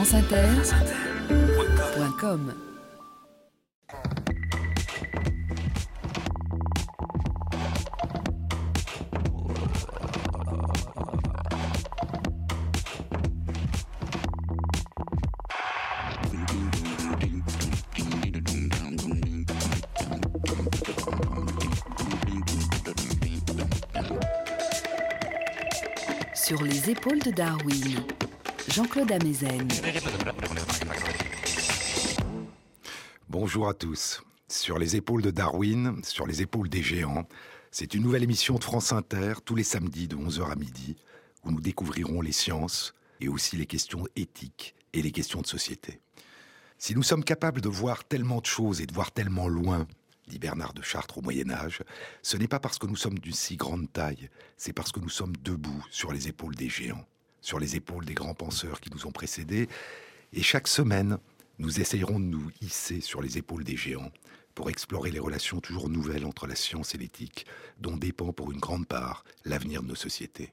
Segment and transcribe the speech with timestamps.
[0.00, 2.54] franceinter.com
[26.34, 28.02] Sur les épaules de Darwin,
[28.70, 29.66] Jean-Claude Amezen.
[33.28, 34.22] Bonjour à tous.
[34.46, 37.26] Sur les épaules de Darwin, sur les épaules des géants,
[37.72, 40.96] c'est une nouvelle émission de France Inter tous les samedis de 11h à midi
[41.44, 46.00] où nous découvrirons les sciences et aussi les questions éthiques et les questions de société.
[46.78, 49.88] Si nous sommes capables de voir tellement de choses et de voir tellement loin,
[50.28, 51.82] dit Bernard de Chartres au Moyen Âge,
[52.22, 55.08] ce n'est pas parce que nous sommes d'une si grande taille, c'est parce que nous
[55.08, 57.04] sommes debout sur les épaules des géants,
[57.40, 59.68] sur les épaules des grands penseurs qui nous ont précédés,
[60.32, 61.18] et chaque semaine,
[61.58, 64.10] nous essayerons de nous hisser sur les épaules des géants
[64.54, 67.46] pour explorer les relations toujours nouvelles entre la science et l'éthique,
[67.78, 70.52] dont dépend pour une grande part l'avenir de nos sociétés.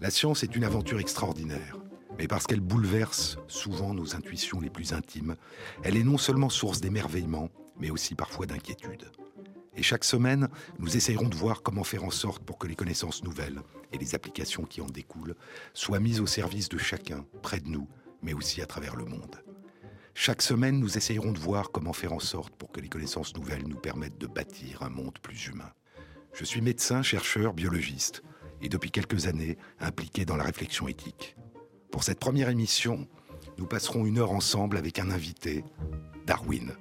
[0.00, 1.76] La science est une aventure extraordinaire,
[2.18, 5.36] mais parce qu'elle bouleverse souvent nos intuitions les plus intimes,
[5.84, 9.10] elle est non seulement source d'émerveillement, mais aussi parfois d'inquiétude.
[9.76, 13.24] Et chaque semaine, nous essayerons de voir comment faire en sorte pour que les connaissances
[13.24, 13.60] nouvelles
[13.92, 15.34] et les applications qui en découlent
[15.72, 17.88] soient mises au service de chacun, près de nous,
[18.22, 19.42] mais aussi à travers le monde.
[20.14, 23.66] Chaque semaine, nous essayerons de voir comment faire en sorte pour que les connaissances nouvelles
[23.66, 25.72] nous permettent de bâtir un monde plus humain.
[26.34, 28.22] Je suis médecin, chercheur, biologiste,
[28.60, 31.36] et depuis quelques années impliqué dans la réflexion éthique.
[31.90, 33.08] Pour cette première émission,
[33.58, 35.64] nous passerons une heure ensemble avec un invité,
[36.26, 36.72] Darwin.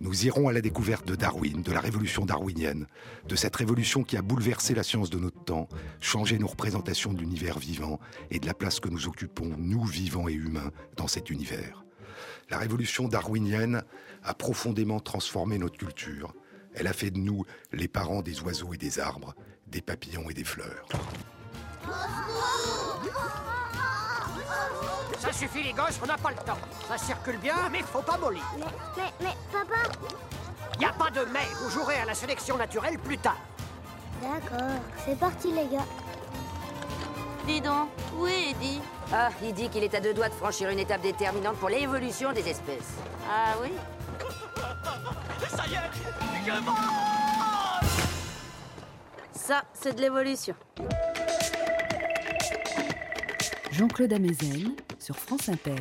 [0.00, 2.86] Nous irons à la découverte de Darwin, de la révolution darwinienne,
[3.28, 5.68] de cette révolution qui a bouleversé la science de notre temps,
[6.00, 8.00] changé nos représentations de l'univers vivant
[8.30, 11.84] et de la place que nous occupons, nous vivants et humains, dans cet univers.
[12.50, 13.82] La révolution darwinienne
[14.24, 16.34] a profondément transformé notre culture.
[16.74, 19.34] Elle a fait de nous les parents des oiseaux et des arbres,
[19.66, 20.88] des papillons et des fleurs.
[25.20, 26.56] Ça suffit les gosses, on n'a pas le temps.
[26.88, 28.42] Ça circule bien, mais faut pas mollir.
[28.58, 28.64] Mais,
[28.96, 29.82] mais, mais, papa
[30.80, 33.36] Y a pas de mais, vous jouerez à la sélection naturelle plus tard.
[34.22, 35.84] D'accord, c'est parti les gars.
[37.46, 38.80] Dis donc, où est Eddie?
[39.12, 42.32] Ah, il dit qu'il est à deux doigts de franchir une étape déterminante pour l'évolution
[42.32, 42.94] des espèces.
[43.30, 43.72] Ah oui?
[45.48, 45.80] Ça y est,
[46.46, 46.52] je
[49.38, 50.54] Ça, c'est de l'évolution.
[53.80, 55.74] Jean-Claude Amezen sur France Inter.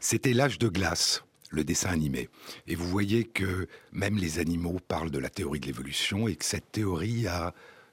[0.00, 2.30] C'était l'âge de glace, le dessin animé.
[2.66, 6.46] Et vous voyez que même les animaux parlent de la théorie de l'évolution et que
[6.46, 7.52] cette théorie a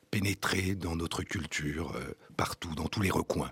[0.09, 3.51] pénétré dans notre culture, euh, partout, dans tous les recoins.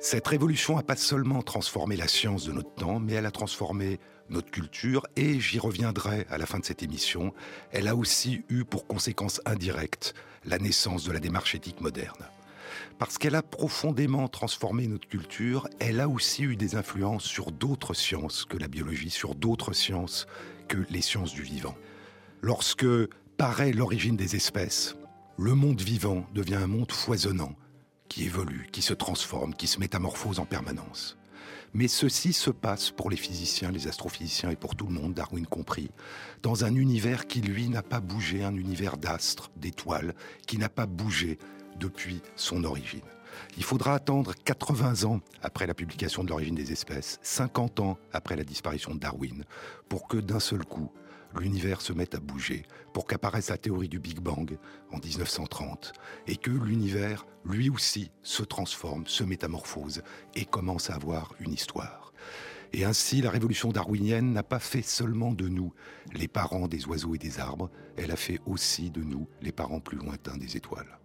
[0.00, 4.00] Cette révolution n'a pas seulement transformé la science de notre temps, mais elle a transformé
[4.32, 7.32] notre culture et, j'y reviendrai à la fin de cette émission,
[7.70, 12.24] elle a aussi eu pour conséquence indirecte la naissance de la démarche éthique moderne.
[12.98, 17.94] Parce qu'elle a profondément transformé notre culture, elle a aussi eu des influences sur d'autres
[17.94, 20.26] sciences que la biologie, sur d'autres sciences
[20.68, 21.76] que les sciences du vivant.
[22.40, 22.86] Lorsque
[23.36, 24.96] paraît l'origine des espèces,
[25.38, 27.56] le monde vivant devient un monde foisonnant,
[28.08, 31.16] qui évolue, qui se transforme, qui se métamorphose en permanence.
[31.74, 35.46] Mais ceci se passe pour les physiciens, les astrophysiciens et pour tout le monde, Darwin
[35.46, 35.90] compris,
[36.42, 40.14] dans un univers qui, lui, n'a pas bougé, un univers d'astres, d'étoiles,
[40.46, 41.38] qui n'a pas bougé
[41.80, 43.00] depuis son origine.
[43.56, 48.36] Il faudra attendre 80 ans après la publication de l'origine des espèces, 50 ans après
[48.36, 49.44] la disparition de Darwin,
[49.88, 50.92] pour que d'un seul coup,
[51.38, 54.58] l'univers se mette à bouger, pour qu'apparaisse la théorie du Big Bang
[54.90, 55.92] en 1930,
[56.26, 60.02] et que l'univers, lui aussi, se transforme, se métamorphose,
[60.34, 62.12] et commence à avoir une histoire.
[62.74, 65.74] Et ainsi, la révolution darwinienne n'a pas fait seulement de nous
[66.14, 69.80] les parents des oiseaux et des arbres, elle a fait aussi de nous les parents
[69.80, 70.98] plus lointains des étoiles.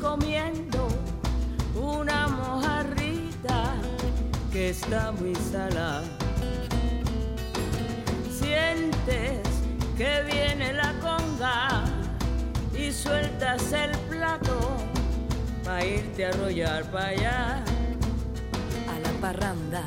[0.00, 0.88] Comiendo
[1.74, 3.74] una mojarrita
[4.52, 6.02] que está muy salada.
[8.30, 9.40] Sientes
[9.96, 11.84] que viene la conga
[12.76, 14.58] y sueltas el plato
[15.64, 17.64] para pa' irte a arrollar para allá.
[18.88, 19.82] A la parranda,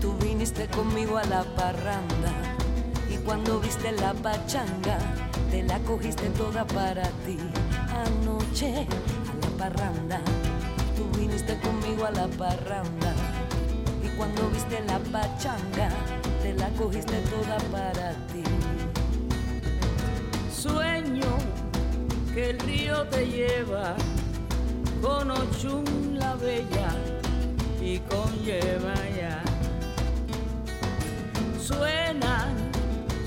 [0.00, 2.32] tú viniste conmigo a la parranda.
[3.10, 4.98] Y cuando viste la pachanga,
[5.50, 7.38] te la cogiste toda para ti.
[7.88, 8.86] Anoche,
[9.64, 10.20] parranda,
[10.94, 13.14] tú viniste conmigo a la parranda.
[14.02, 15.88] Y cuando viste la pachanga,
[16.42, 18.44] te la cogiste toda para ti.
[20.52, 21.38] Sueño
[22.34, 23.94] que el río te lleva
[25.00, 26.90] con Ochun la bella
[27.80, 29.42] y con ya.
[31.58, 32.54] Suenan,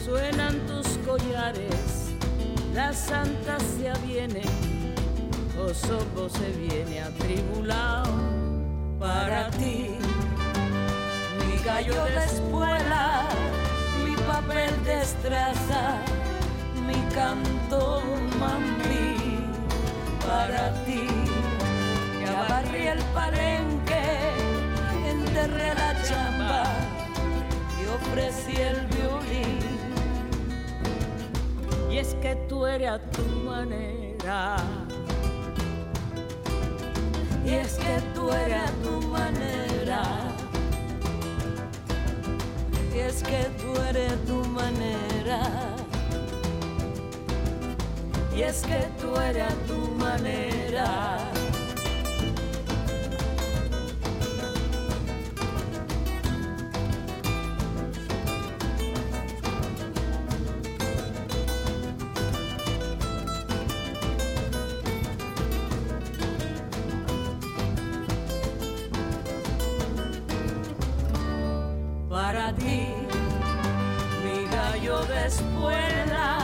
[0.06, 2.14] suenan tus collares,
[2.76, 4.44] la santa se aviene,
[5.60, 8.12] Osopo se viene atribulado
[9.00, 9.98] para ti.
[11.40, 13.24] Mi gallo despuela,
[14.06, 15.98] mi papel destraza,
[16.86, 18.04] mi canto
[18.40, 19.40] mami
[20.26, 21.08] para ti.
[22.24, 24.04] Ya barrí el palenque,
[25.06, 26.64] enterré la chamba
[27.82, 29.60] y ofrecí el violín.
[31.92, 34.58] Y es que tú eres a tu manera.
[37.48, 40.02] Y es que tú eres a tu manera.
[42.94, 45.40] Y es que tú eres tu manera.
[48.36, 51.37] Y es que tú eres a tu manera.
[75.28, 76.38] escuela,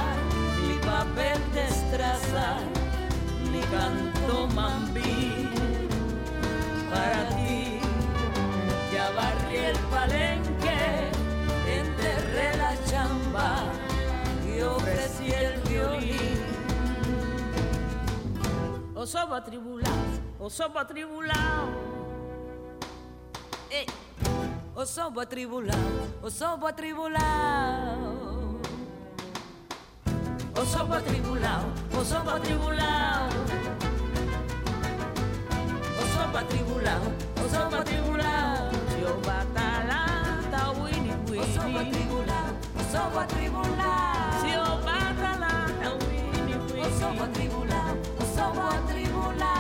[0.68, 2.58] ni papel de estraza,
[3.52, 5.50] ni canto mambí.
[6.90, 7.80] Para ti,
[8.94, 11.10] ya barrí el palenque,
[11.80, 13.64] enterré la chamba
[14.46, 16.44] y ofrecí el violín.
[18.96, 20.06] Osoba tribulado,
[20.40, 21.94] osoba tribulado.
[24.76, 28.23] Osoba tribulado, osoba tribulado
[30.74, 33.36] somos atribulados, o somos atribulados.
[36.02, 38.74] O somos atribulados, o somos atribulados.
[39.00, 41.42] Yo batalanta, Winnie Winnie.
[41.42, 44.44] O somos atribulados, o somos atribulados.
[44.52, 46.82] Yo batalanta, Winnie Winnie.
[46.82, 49.54] O somos atribulados, o somos atribulados.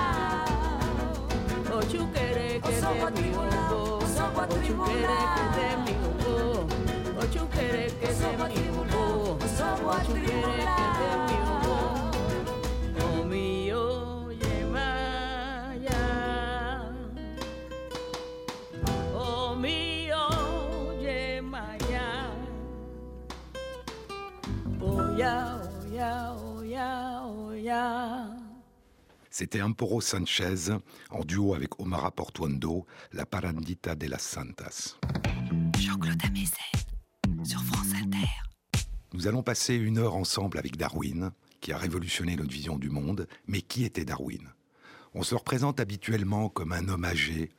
[1.69, 4.03] O you quere que te mi o somos atribulados.
[4.03, 4.97] O you que
[5.53, 5.93] te mi
[7.37, 8.82] o que
[29.29, 30.71] C'était Amporo Sanchez
[31.09, 34.95] en duo avec Omar Portuondo, La Parandita de las Santas.
[39.13, 41.31] Nous allons passer une heure ensemble avec Darwin,
[41.61, 43.27] qui a révolutionné notre vision du monde.
[43.45, 44.49] Mais qui était Darwin?
[45.13, 47.51] On se représente habituellement comme un homme âgé,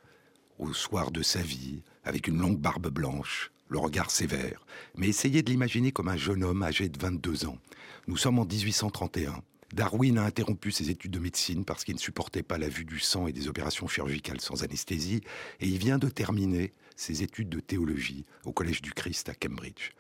[0.59, 4.67] au soir de sa vie, avec une longue barbe blanche, le regard sévère.
[4.97, 7.59] Mais essayez de l'imaginer comme un jeune homme âgé de 22 ans.
[8.09, 9.41] Nous sommes en 1831.
[9.73, 13.01] Darwin a interrompu ses études de médecine parce qu'il ne supportait pas la vue du
[13.01, 15.23] sang et des opérations chirurgicales sans anesthésie,
[15.61, 19.91] et il vient de terminer ses études de théologie au Collège du Christ à Cambridge.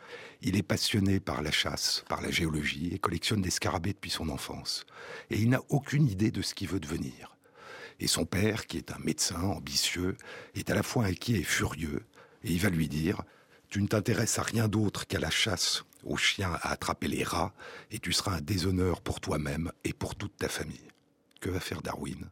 [0.43, 4.29] Il est passionné par la chasse, par la géologie, et collectionne des scarabées depuis son
[4.29, 4.87] enfance.
[5.31, 7.37] Et il n'a aucune idée de ce qu'il veut devenir.
[8.01, 10.17] Et son père, qui est un médecin ambitieux,
[10.55, 12.05] est à la fois inquiet et furieux,
[12.45, 13.23] et il va lui dire
[13.71, 17.55] Tu ne t'intéresses à rien d'autre qu'à la chasse, aux chiens à attraper les rats,
[17.91, 20.89] et tu seras un déshonneur pour toi-même et pour toute ta famille.
[21.41, 22.31] Que va faire Darwin?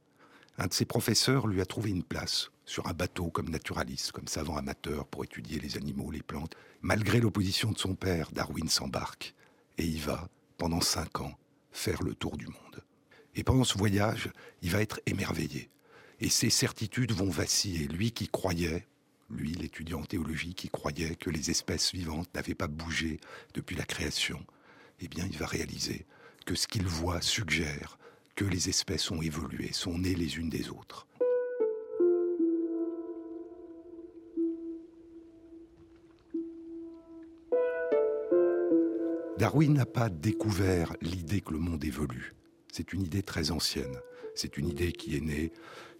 [0.59, 4.29] Un de ses professeurs lui a trouvé une place sur un bateau comme naturaliste, comme
[4.29, 6.55] savant amateur pour étudier les animaux, les plantes.
[6.83, 9.35] Malgré l'opposition de son père, Darwin s'embarque
[9.79, 11.33] et il va, pendant cinq ans,
[11.71, 12.85] faire le tour du monde.
[13.35, 15.71] Et pendant ce voyage, il va être émerveillé.
[16.21, 17.88] Et ses certitudes vont vaciller.
[17.88, 18.87] Lui qui croyait,
[19.33, 23.19] lui l'étudiant en théologie qui croyait que les espèces vivantes n'avaient pas bougé
[23.55, 24.45] depuis la création,
[25.01, 26.07] eh bien il va réaliser
[26.47, 27.99] que ce qu'il voit suggère
[28.35, 31.07] que les espèces ont évolué, sont nées les unes des autres.
[39.39, 42.33] Darwin n'a pas découvert l'idée que le monde évolue.
[42.73, 43.97] C'est une idée très ancienne.
[44.35, 45.53] C'est une idée qui est née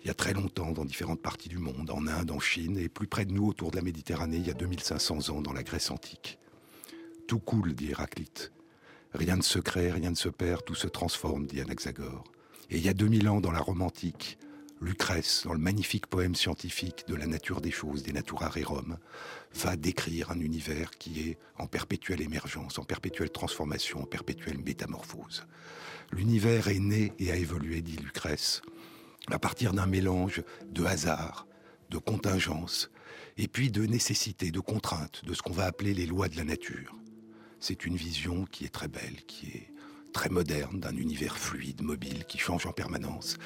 [0.03, 2.89] il y a très longtemps dans différentes parties du monde, en Inde, en Chine, et
[2.89, 5.63] plus près de nous, autour de la Méditerranée, il y a 2500 ans, dans la
[5.63, 6.39] Grèce antique.
[7.29, 8.53] Tout coule, dit Héraclite.
[9.15, 12.25] Rien ne se crée, rien ne se perd, tout se transforme, dit Anaxagore.
[12.71, 14.39] Et il y a 2000 ans, dans la Rome antique,
[14.83, 18.99] Lucrèce, dans le magnifique poème scientifique de la nature des choses, des Natura Rerum,
[19.55, 25.47] va décrire un univers qui est en perpétuelle émergence, en perpétuelle transformation, en perpétuelle métamorphose.
[26.11, 28.61] L'univers est né et a évolué, dit Lucrèce,
[29.31, 31.47] à partir d'un mélange de hasard,
[31.91, 32.91] de contingence,
[33.39, 36.45] et puis de nécessité, de contrainte, de ce qu'on va appeler les lois de la
[36.45, 36.97] nature.
[37.61, 39.72] C'est une vision qui est très belle, qui est
[40.13, 43.39] très moderne d'un univers fluide, mobile, qui change en permanence.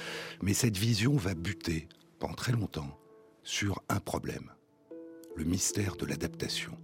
[0.42, 2.98] Mais cette vision va buter, pendant très longtemps,
[3.42, 4.52] sur un problème,
[5.36, 6.76] le mystère de l'adaptation.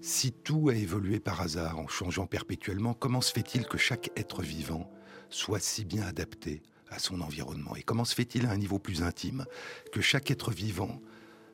[0.00, 4.42] Si tout a évolué par hasard en changeant perpétuellement, comment se fait-il que chaque être
[4.42, 4.90] vivant
[5.30, 7.76] soit si bien adapté à son environnement?
[7.76, 9.44] Et comment se fait-il à un niveau plus intime
[9.92, 11.00] que chaque être vivant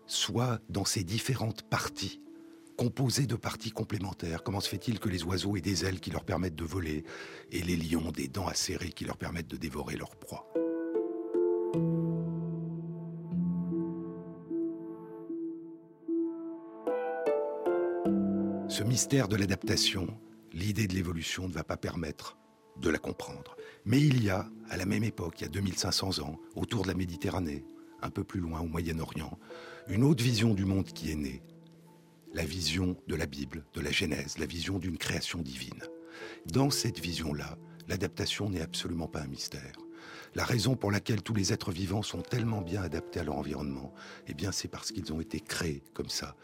[0.07, 2.21] soit dans ses différentes parties
[2.77, 4.43] composé de parties complémentaires.
[4.43, 7.05] Comment se fait-il que les oiseaux aient des ailes qui leur permettent de voler
[7.53, 10.53] et les lions des dents acérées qui leur permettent de dévorer leur proie?
[18.69, 20.07] Ce mystère de l'adaptation,
[20.53, 22.37] l'idée de l'évolution ne va pas permettre
[22.81, 23.57] de la comprendre.
[23.85, 26.89] Mais il y a, à la même époque, il y a 2500 ans, autour de
[26.89, 27.65] la Méditerranée,
[28.03, 29.39] un peu plus loin au Moyen-Orient,
[29.89, 31.43] une autre vision du monde qui est née,
[32.35, 35.83] la vision de la Bible, de la Genèse, la vision d'une création divine.
[36.47, 37.57] Dans cette vision-là,
[37.89, 39.77] l'adaptation n'est absolument pas un mystère.
[40.35, 43.95] La raison pour laquelle tous les êtres vivants sont tellement bien adaptés à leur environnement,
[44.27, 46.35] eh bien, c'est parce qu'ils ont été créés comme ça.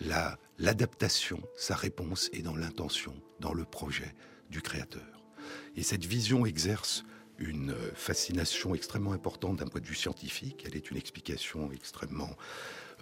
[0.00, 4.14] La, l'adaptation, sa réponse est dans l'intention, dans le projet
[4.50, 5.24] du Créateur.
[5.76, 7.04] Et cette vision exerce
[7.38, 10.64] une fascination extrêmement importante d'un point de vue scientifique.
[10.66, 12.30] Elle est une explication extrêmement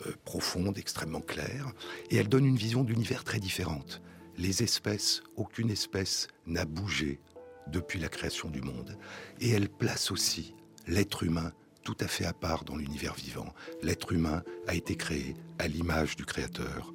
[0.07, 1.73] euh, profonde, extrêmement claire,
[2.11, 4.01] et elle donne une vision d'univers très différente.
[4.37, 7.21] Les espèces, aucune espèce n'a bougé
[7.69, 8.97] depuis la création du monde,
[9.41, 10.55] et elle place aussi
[10.87, 11.53] l'être humain
[11.83, 13.53] tout à fait à part dans l'univers vivant.
[13.83, 16.93] L'être humain a été créé à l'image du Créateur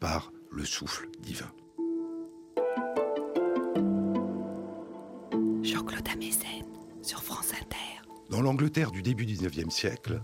[0.00, 1.50] par le souffle divin.
[5.62, 6.64] Jean-Claude Amezen
[7.02, 7.76] sur France Inter.
[8.30, 10.20] Dans l'Angleterre du début du XIXe siècle,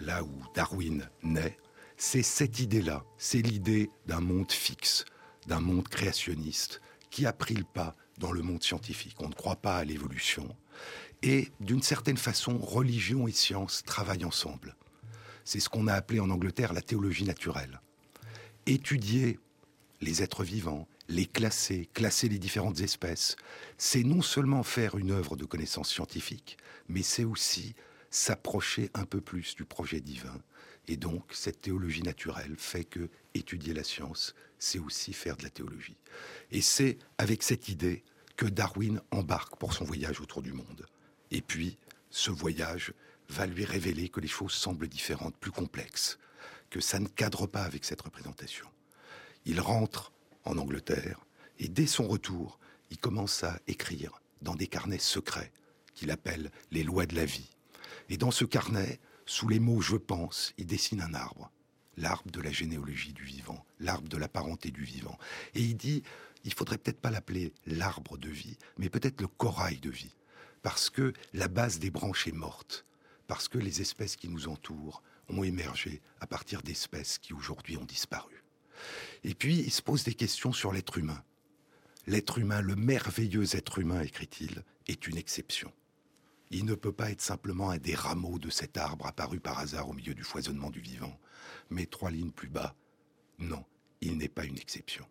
[0.00, 1.58] là où Darwin naît,
[1.98, 5.04] c'est cette idée-là, c'est l'idée d'un monde fixe,
[5.48, 9.20] d'un monde créationniste, qui a pris le pas dans le monde scientifique.
[9.20, 10.48] On ne croit pas à l'évolution.
[11.22, 14.76] Et d'une certaine façon, religion et science travaillent ensemble.
[15.44, 17.80] C'est ce qu'on a appelé en Angleterre la théologie naturelle.
[18.66, 19.40] Étudier
[20.00, 23.34] les êtres vivants, les classer, classer les différentes espèces,
[23.76, 27.74] c'est non seulement faire une œuvre de connaissance scientifique, mais c'est aussi
[28.10, 30.40] s'approcher un peu plus du projet divin
[30.88, 35.50] et donc, cette théologie naturelle fait que étudier la science, c'est aussi faire de la
[35.50, 35.96] théologie.
[36.50, 38.02] Et c'est avec cette idée
[38.36, 40.86] que Darwin embarque pour son voyage autour du monde.
[41.30, 41.76] Et puis,
[42.10, 42.94] ce voyage
[43.28, 46.18] va lui révéler que les choses semblent différentes, plus complexes,
[46.70, 48.66] que ça ne cadre pas avec cette représentation.
[49.44, 50.12] Il rentre
[50.44, 51.26] en Angleterre
[51.58, 52.58] et dès son retour,
[52.90, 55.52] il commence à écrire dans des carnets secrets
[55.94, 57.50] qu'il appelle les lois de la vie.
[58.08, 61.52] Et dans ce carnet, sous les mots je pense, il dessine un arbre,
[61.98, 65.18] l'arbre de la généalogie du vivant, l'arbre de la parenté du vivant.
[65.54, 66.02] Et il dit,
[66.44, 70.16] il faudrait peut-être pas l'appeler l'arbre de vie, mais peut-être le corail de vie,
[70.62, 72.86] parce que la base des branches est morte,
[73.26, 77.84] parce que les espèces qui nous entourent ont émergé à partir d'espèces qui aujourd'hui ont
[77.84, 78.42] disparu.
[79.24, 81.22] Et puis, il se pose des questions sur l'être humain.
[82.06, 85.70] L'être humain, le merveilleux être humain, écrit-il, est une exception.
[86.50, 89.88] Il ne peut pas être simplement un des rameaux de cet arbre apparu par hasard
[89.88, 91.18] au milieu du foisonnement du vivant.
[91.70, 92.74] Mais trois lignes plus bas,
[93.38, 93.64] non,
[94.00, 95.06] il n'est pas une exception.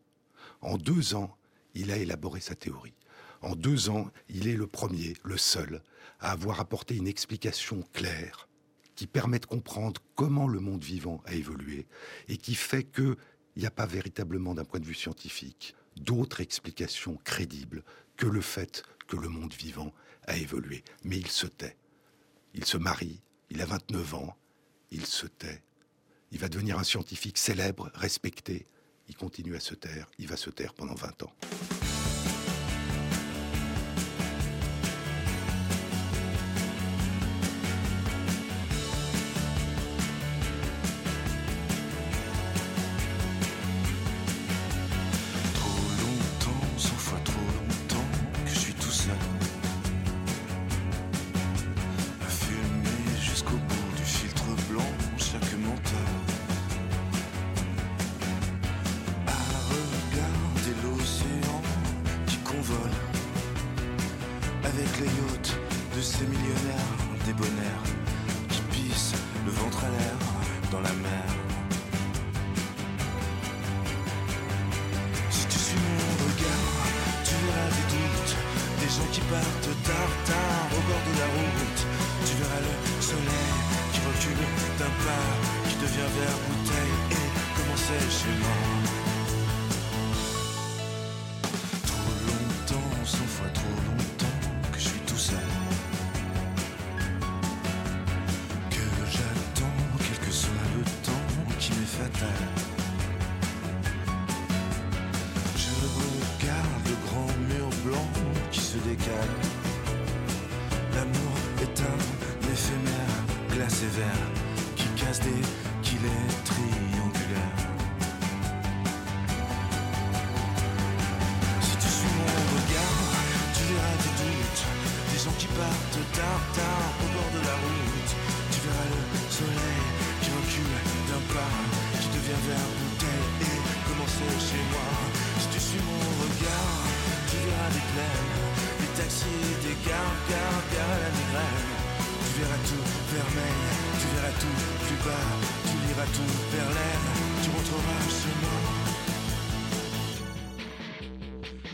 [0.61, 1.37] En deux ans,
[1.75, 2.95] il a élaboré sa théorie.
[3.41, 5.83] En deux ans, il est le premier, le seul,
[6.19, 8.49] à avoir apporté une explication claire
[8.95, 11.85] qui permet de comprendre comment le monde vivant a évolué
[12.27, 13.15] et qui fait qu'il
[13.55, 17.83] n'y a pas véritablement, d'un point de vue scientifique, d'autres explications crédibles
[18.15, 19.93] que le fait que le monde vivant
[20.27, 20.83] a évolué.
[21.03, 21.75] Mais il se tait.
[22.53, 24.37] Il se marie, il a 29 ans,
[24.91, 25.63] il se tait.
[26.31, 28.65] Il va devenir un scientifique célèbre, respecté.
[29.07, 31.33] Il continue à se taire, il va se taire pendant 20 ans.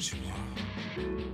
[0.04, 0.34] Chez moi.
[0.96, 1.33] Trop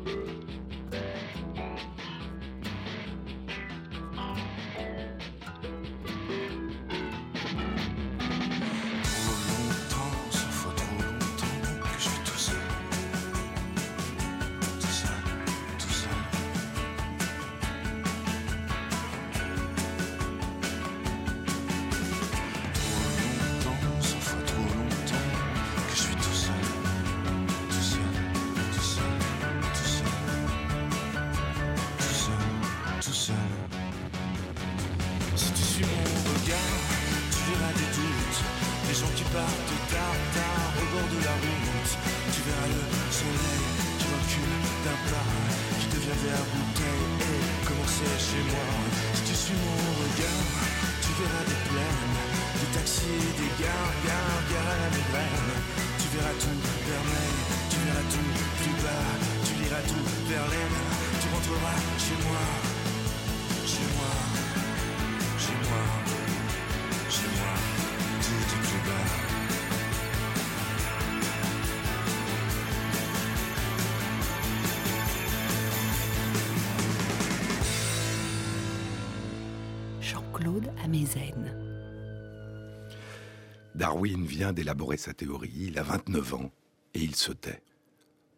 [83.76, 86.52] Darwin vient d'élaborer sa théorie, il a 29 ans,
[86.94, 87.62] et il se tait.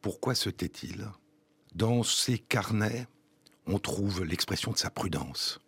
[0.01, 1.07] Pourquoi se tait-il?
[1.73, 3.07] Dans ses carnets,
[3.65, 5.59] on trouve l'expression de sa prudence,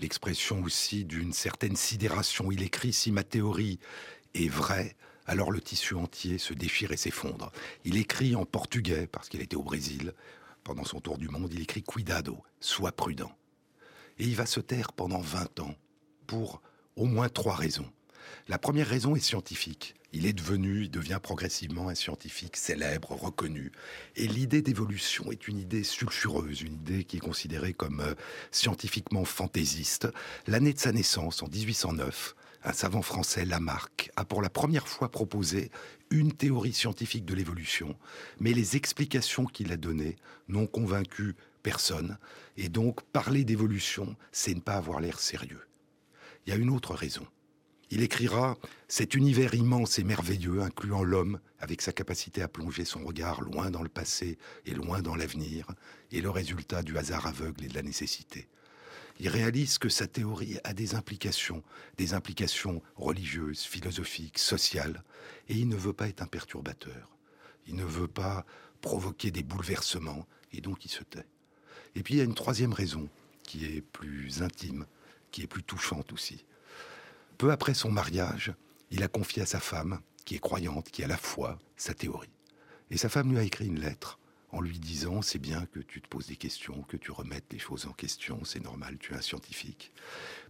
[0.00, 2.50] l'expression aussi d'une certaine sidération.
[2.50, 3.78] Il écrit Si ma théorie
[4.34, 7.52] est vraie, alors le tissu entier se déchire et s'effondre.
[7.84, 10.12] Il écrit en portugais, parce qu'il était au Brésil,
[10.64, 13.32] pendant son tour du monde, il écrit Cuidado, sois prudent.
[14.18, 15.74] Et il va se taire pendant 20 ans,
[16.26, 16.62] pour
[16.96, 17.90] au moins trois raisons.
[18.48, 19.94] La première raison est scientifique.
[20.12, 23.72] Il est devenu, il devient progressivement un scientifique célèbre, reconnu.
[24.14, 28.14] Et l'idée d'évolution est une idée sulfureuse, une idée qui est considérée comme euh,
[28.52, 30.06] scientifiquement fantaisiste.
[30.46, 35.10] L'année de sa naissance, en 1809, un savant français, Lamarck, a pour la première fois
[35.10, 35.70] proposé
[36.10, 37.96] une théorie scientifique de l'évolution,
[38.38, 40.16] mais les explications qu'il a données
[40.48, 42.18] n'ont convaincu personne,
[42.56, 45.66] et donc parler d'évolution, c'est ne pas avoir l'air sérieux.
[46.46, 47.26] Il y a une autre raison.
[47.90, 48.56] Il écrira
[48.88, 53.70] Cet univers immense et merveilleux, incluant l'homme, avec sa capacité à plonger son regard loin
[53.70, 55.68] dans le passé et loin dans l'avenir,
[56.12, 58.48] est le résultat du hasard aveugle et de la nécessité.
[59.20, 61.62] Il réalise que sa théorie a des implications,
[61.98, 65.04] des implications religieuses, philosophiques, sociales,
[65.48, 67.16] et il ne veut pas être un perturbateur.
[67.66, 68.44] Il ne veut pas
[68.80, 71.26] provoquer des bouleversements, et donc il se tait.
[71.94, 73.08] Et puis il y a une troisième raison,
[73.44, 74.86] qui est plus intime,
[75.34, 76.44] qui est plus touchante aussi.
[77.38, 78.52] Peu après son mariage,
[78.92, 82.30] il a confié à sa femme, qui est croyante, qui a la foi, sa théorie.
[82.90, 84.20] Et sa femme lui a écrit une lettre
[84.52, 87.58] en lui disant c'est bien que tu te poses des questions, que tu remettes les
[87.58, 89.92] choses en question, c'est normal, tu es un scientifique.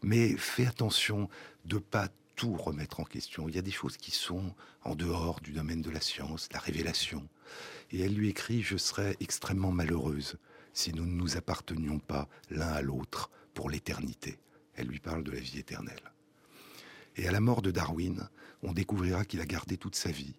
[0.03, 1.31] Mais fais attention
[1.65, 3.49] de pas tout remettre en question.
[3.49, 6.59] Il y a des choses qui sont en dehors du domaine de la science, la
[6.59, 7.27] révélation.
[7.91, 10.37] Et elle lui écrit je serais extrêmement malheureuse
[10.75, 14.39] si nous ne nous appartenions pas l'un à l'autre pour l'éternité.
[14.77, 16.13] Elle lui parle de la vie éternelle.
[17.17, 18.29] Et à la mort de Darwin,
[18.63, 20.35] on découvrira qu'il a gardé toute sa vie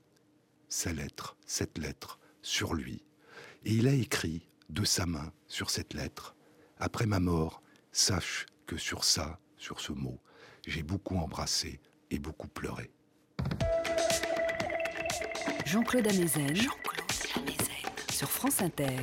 [0.70, 3.04] sa lettre, cette lettre, sur lui.
[3.64, 6.36] Et il a écrit de sa main sur cette lettre
[6.80, 10.20] Après ma mort, sache que sur ça, sur ce mot,
[10.68, 11.80] j'ai beaucoup embrassé
[12.12, 12.92] et beaucoup pleuré.
[15.66, 16.56] Jean-Claude Amezen.
[18.12, 18.98] Sur France Inter.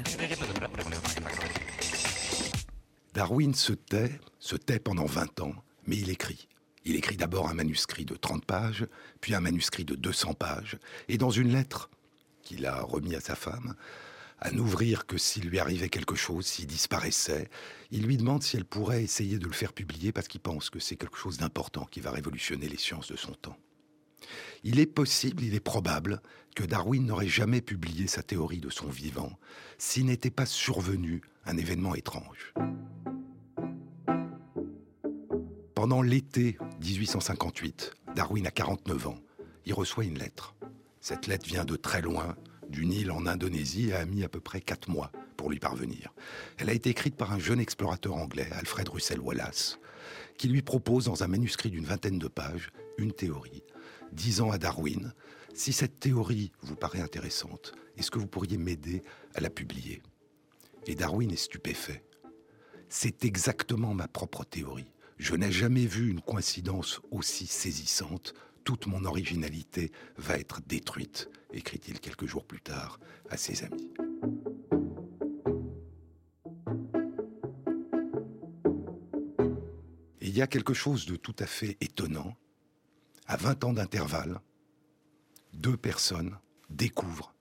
[3.15, 5.55] Darwin se tait, se tait pendant 20 ans,
[5.87, 6.49] mais il écrit.
[6.85, 8.87] Il écrit d'abord un manuscrit de 30 pages,
[9.21, 11.91] puis un manuscrit de 200 pages, et dans une lettre
[12.43, 13.75] qu'il a remis à sa femme,
[14.39, 17.49] à n'ouvrir que s'il lui arrivait quelque chose, s'il disparaissait,
[17.93, 20.81] il lui demande si elle pourrait essayer de le faire publier parce qu'il pense que
[20.81, 23.57] c'est quelque chose d'important qui va révolutionner les sciences de son temps.
[24.65, 26.21] Il est possible, il est probable
[26.57, 29.39] que Darwin n'aurait jamais publié sa théorie de son vivant
[29.79, 32.55] s'il n'était pas survenu un événement étrange.
[35.75, 39.19] Pendant l'été 1858, Darwin a 49 ans,
[39.67, 40.55] il reçoit une lettre.
[41.01, 42.37] Cette lettre vient de très loin,
[42.69, 46.13] d'une île en Indonésie, et a mis à peu près 4 mois pour lui parvenir.
[46.59, 49.81] Elle a été écrite par un jeune explorateur anglais, Alfred Russel Wallace,
[50.39, 53.65] qui lui propose dans un manuscrit d'une vingtaine de pages une théorie,
[54.13, 55.13] disant à Darwin,
[55.55, 59.03] si cette théorie vous paraît intéressante, est-ce que vous pourriez m'aider
[59.35, 60.01] à la publier?
[60.87, 62.05] Et Darwin est stupéfait.
[62.89, 64.93] C'est exactement ma propre théorie.
[65.19, 68.35] Je n'ai jamais vu une coïncidence aussi saisissante.
[68.65, 72.99] Toute mon originalité va être détruite, écrit-il quelques jours plus tard
[73.31, 73.93] à ses amis.
[80.21, 82.37] Et il y a quelque chose de tout à fait étonnant.
[83.27, 84.41] À 20 ans d'intervalle,
[85.53, 86.39] deux personnes
[86.71, 87.35] découvrent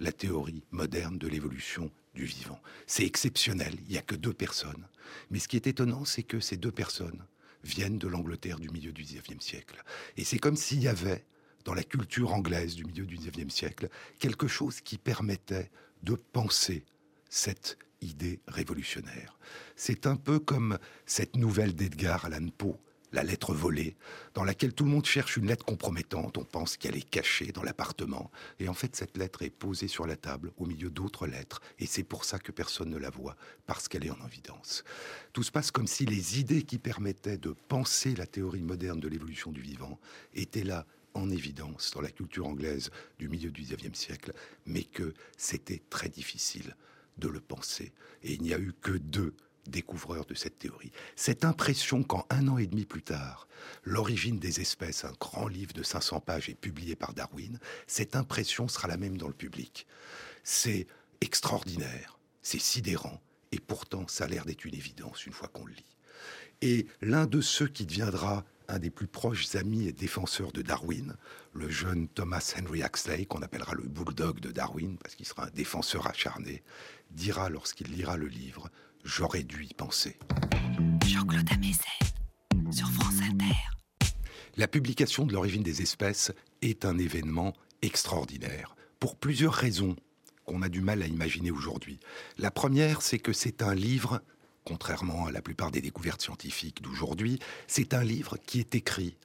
[0.00, 2.60] la théorie moderne de l'évolution du vivant.
[2.86, 4.86] C'est exceptionnel, il n'y a que deux personnes.
[5.30, 7.24] Mais ce qui est étonnant, c'est que ces deux personnes
[7.64, 9.82] viennent de l'Angleterre du milieu du XIXe siècle.
[10.16, 11.24] Et c'est comme s'il y avait,
[11.64, 15.70] dans la culture anglaise du milieu du XIXe siècle, quelque chose qui permettait
[16.02, 16.84] de penser
[17.28, 19.38] cette idée révolutionnaire.
[19.74, 22.78] C'est un peu comme cette nouvelle d'Edgar Allan Poe,
[23.16, 23.96] la lettre volée,
[24.34, 27.62] dans laquelle tout le monde cherche une lettre compromettante, on pense qu'elle est cachée dans
[27.62, 31.62] l'appartement, et en fait cette lettre est posée sur la table au milieu d'autres lettres,
[31.78, 34.84] et c'est pour ça que personne ne la voit, parce qu'elle est en évidence.
[35.32, 39.08] Tout se passe comme si les idées qui permettaient de penser la théorie moderne de
[39.08, 39.98] l'évolution du vivant
[40.34, 44.34] étaient là en évidence dans la culture anglaise du milieu du XIXe siècle,
[44.66, 46.76] mais que c'était très difficile
[47.16, 47.94] de le penser.
[48.22, 49.34] Et il n'y a eu que deux
[49.68, 50.92] découvreur de cette théorie.
[51.14, 53.46] Cette impression qu'en un an et demi plus tard,
[53.84, 58.68] L'origine des espèces, un grand livre de 500 pages, est publié par Darwin, cette impression
[58.68, 59.86] sera la même dans le public.
[60.44, 60.86] C'est
[61.20, 63.20] extraordinaire, c'est sidérant,
[63.52, 65.96] et pourtant ça a l'air d'être une évidence une fois qu'on le lit.
[66.62, 71.14] Et l'un de ceux qui deviendra un des plus proches amis et défenseurs de Darwin,
[71.52, 75.50] le jeune Thomas Henry Huxley, qu'on appellera le bulldog de Darwin, parce qu'il sera un
[75.50, 76.64] défenseur acharné,
[77.10, 78.68] dira lorsqu'il lira le livre
[79.06, 80.18] J'aurais dû y penser.
[81.06, 81.48] Jean-Claude
[82.72, 83.54] sur France Inter.
[84.56, 89.94] La publication de l'origine des espèces est un événement extraordinaire, pour plusieurs raisons
[90.44, 92.00] qu'on a du mal à imaginer aujourd'hui.
[92.36, 94.22] La première, c'est que c'est un livre,
[94.64, 97.38] contrairement à la plupart des découvertes scientifiques d'aujourd'hui,
[97.68, 99.16] c'est un livre qui est écrit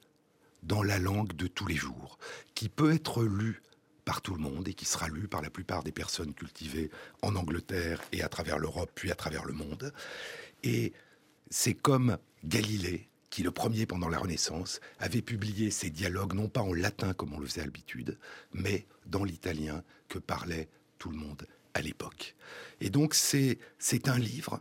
[0.62, 2.18] dans la langue de tous les jours,
[2.54, 3.62] qui peut être lu
[4.04, 6.90] par tout le monde et qui sera lu par la plupart des personnes cultivées
[7.22, 9.92] en Angleterre et à travers l'Europe, puis à travers le monde.
[10.62, 10.92] Et
[11.50, 16.60] c'est comme Galilée, qui le premier pendant la Renaissance avait publié ses dialogues non pas
[16.60, 18.18] en latin comme on le faisait à l'habitude,
[18.52, 22.34] mais dans l'italien que parlait tout le monde à l'époque.
[22.80, 23.58] Et donc c'est
[24.06, 24.60] un livre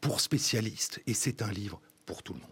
[0.00, 2.50] pour spécialistes et c'est un livre pour tout le monde.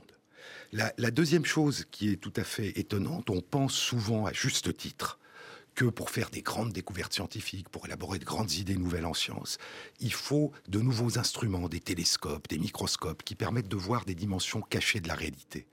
[0.72, 4.76] La, la deuxième chose qui est tout à fait étonnante, on pense souvent à juste
[4.76, 5.18] titre
[5.76, 9.58] que pour faire des grandes découvertes scientifiques, pour élaborer de grandes idées nouvelles en sciences,
[10.00, 14.62] il faut de nouveaux instruments, des télescopes, des microscopes qui permettent de voir des dimensions
[14.62, 15.66] cachées de la réalité.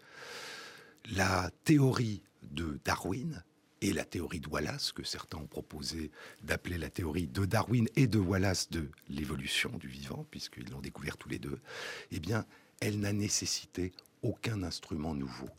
[1.09, 3.43] La théorie de Darwin
[3.81, 6.11] et la théorie de Wallace, que certains ont proposé
[6.43, 11.17] d'appeler la théorie de Darwin et de Wallace de l'évolution du vivant, puisqu'ils l'ont découvert
[11.17, 11.59] tous les deux,
[12.11, 12.45] eh bien,
[12.81, 15.49] elle n'a nécessité aucun instrument nouveau.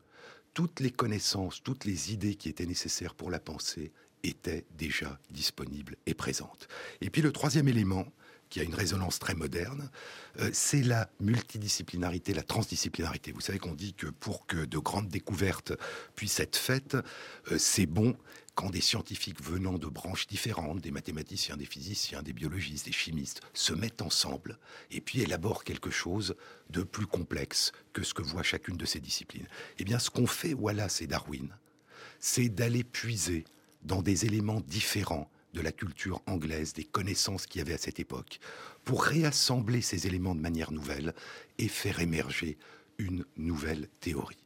[0.53, 3.91] Toutes les connaissances, toutes les idées qui étaient nécessaires pour la pensée
[4.25, 6.69] était déjà disponible et présente.
[7.01, 8.07] Et puis le troisième élément,
[8.51, 9.91] qui a une résonance très moderne,
[10.39, 13.33] euh, c'est la multidisciplinarité, la transdisciplinarité.
[13.33, 15.73] Vous savez qu'on dit que pour que de grandes découvertes
[16.15, 16.97] puissent être faites,
[17.51, 18.17] euh, c'est bon
[18.55, 23.41] quand des scientifiques venant de branches différentes, des mathématiciens, des physiciens, des biologistes, des chimistes,
[23.53, 24.59] se mettent ensemble
[24.93, 26.37] et puis élaborent quelque chose
[26.71, 29.49] de plus complexe que ce que voit chacune de ces disciplines.
[29.81, 31.49] Eh bien, ce qu'ont fait Wallace et Darwin,
[32.21, 33.45] c'est d'aller puiser
[33.85, 38.01] dans des éléments différents de la culture anglaise, des connaissances qu'il y avait à cette
[38.01, 38.41] époque,
[38.85, 41.15] pour réassembler ces éléments de manière nouvelle
[41.59, 42.59] et faire émerger
[42.99, 44.45] une nouvelle théorie.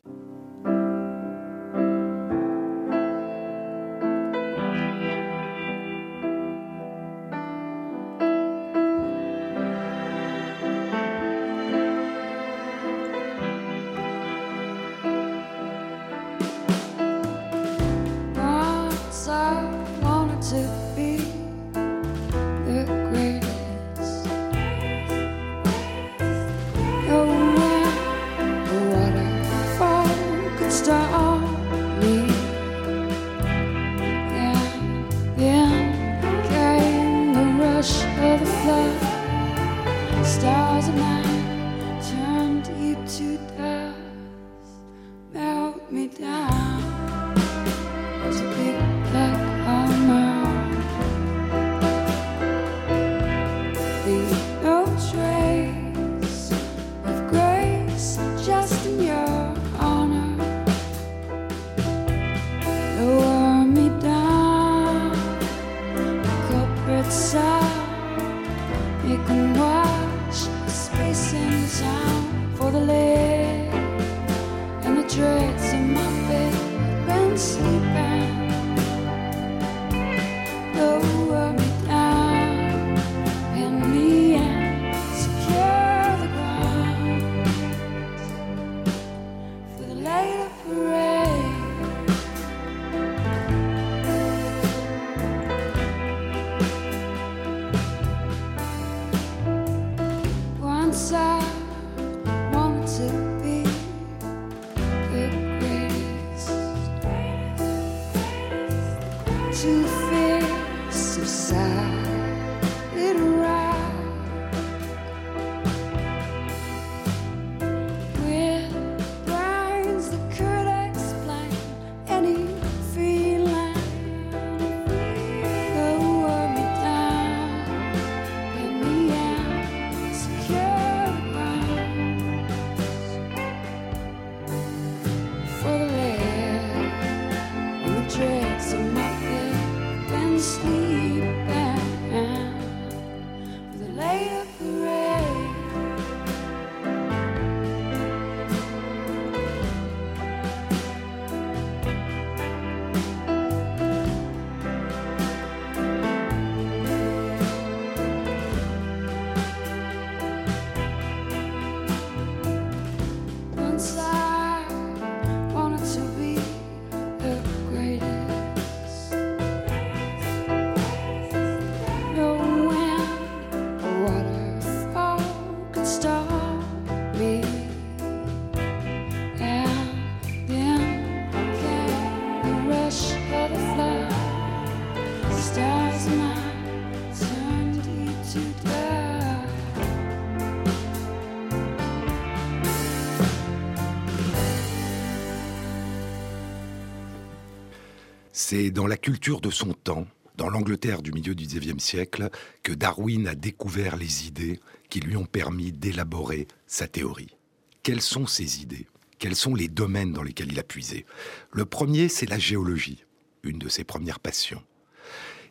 [198.50, 200.06] C'est dans la culture de son temps,
[200.38, 202.30] dans l'Angleterre du milieu du XIXe siècle,
[202.62, 204.58] que Darwin a découvert les idées
[204.88, 207.36] qui lui ont permis d'élaborer sa théorie.
[207.82, 208.86] Quelles sont ces idées?
[209.18, 211.04] Quels sont les domaines dans lesquels il a puisé?
[211.52, 213.04] Le premier, c'est la géologie,
[213.42, 214.62] une de ses premières passions.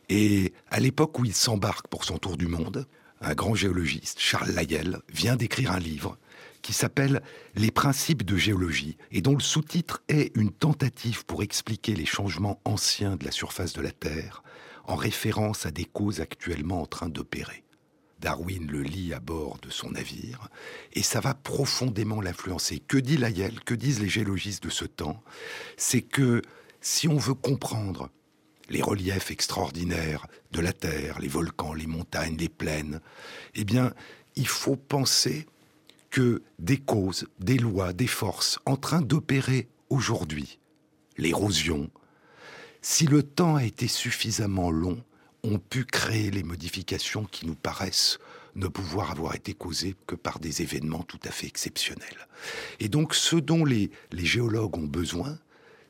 [0.08, 2.88] Et à l'époque où il s'embarque pour son tour du monde,
[3.20, 6.18] un grand géologiste, Charles Lyell, vient d'écrire un livre
[6.62, 7.22] qui s'appelle
[7.54, 12.60] Les principes de géologie et dont le sous-titre est une tentative pour expliquer les changements
[12.64, 14.42] anciens de la surface de la Terre
[14.84, 17.64] en référence à des causes actuellement en train d'opérer.
[18.20, 20.48] Darwin le lit à bord de son navire
[20.92, 22.80] et ça va profondément l'influencer.
[22.80, 25.22] Que dit Lyell Que disent les géologistes de ce temps?
[25.76, 26.42] C'est que
[26.80, 28.10] si on veut comprendre
[28.68, 33.00] les reliefs extraordinaires de la Terre, les volcans, les montagnes, les plaines,
[33.54, 33.92] eh bien,
[34.36, 35.46] il faut penser
[36.10, 40.58] que des causes, des lois, des forces en train d'opérer aujourd'hui,
[41.16, 41.90] l'érosion,
[42.80, 45.02] si le temps a été suffisamment long,
[45.42, 48.18] ont pu créer les modifications qui nous paraissent
[48.54, 52.28] ne pouvoir avoir été causées que par des événements tout à fait exceptionnels.
[52.80, 55.38] Et donc ce dont les, les géologues ont besoin,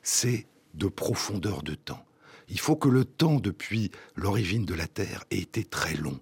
[0.03, 2.05] c'est de profondeur de temps.
[2.47, 6.19] Il faut que le temps depuis l'origine de la Terre ait été très long.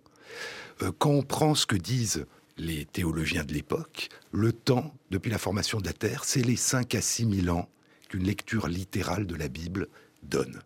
[0.81, 2.25] Euh, quand on prend ce que disent
[2.57, 6.95] les théologiens de l'époque, le temps depuis la formation de la Terre, c'est les 5
[6.95, 7.69] à 6 000 ans
[8.09, 9.87] qu'une lecture littérale de la Bible
[10.23, 10.61] donne.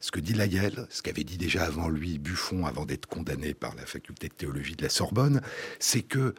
[0.00, 3.74] Ce que dit Lyell, ce qu'avait dit déjà avant lui Buffon avant d'être condamné par
[3.76, 5.40] la faculté de théologie de la Sorbonne,
[5.78, 6.34] c'est que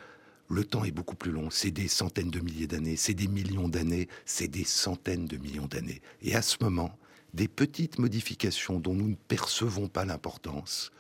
[0.50, 1.50] le temps est beaucoup plus long.
[1.50, 5.66] C'est des centaines de milliers d'années, c'est des millions d'années, c'est des centaines de millions
[5.66, 6.02] d'années.
[6.22, 6.98] Et à ce moment,
[7.34, 10.92] des petites modifications dont nous ne percevons pas l'importance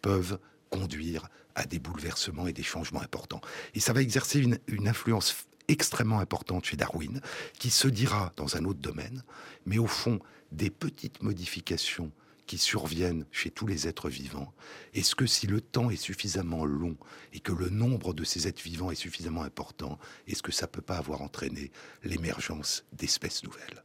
[0.00, 0.38] peuvent
[0.70, 3.40] conduire à des bouleversements et des changements importants.
[3.74, 7.20] Et ça va exercer une, influence extrêmement importante chez Darwin,
[7.58, 9.22] qui se dira dans un autre domaine,
[9.64, 10.18] mais au fond,
[10.52, 12.12] des petites modifications
[12.46, 14.52] qui surviennent chez tous les êtres vivants
[14.92, 16.96] Est-ce que si le temps est suffisamment long
[17.32, 20.82] et que le nombre de ces êtres vivants est suffisamment important, est-ce que ça peut
[20.82, 21.70] pas avoir entraîné
[22.02, 23.82] l'émergence d'espèces nouvelles?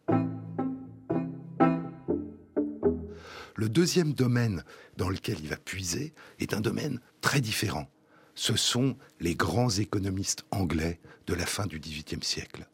[3.59, 4.63] Le deuxième domaine
[4.95, 7.87] dans lequel il va puiser est un domaine très différent.
[8.35, 12.67] Ce sont les grands économistes anglais de la fin du XVIIIe siècle.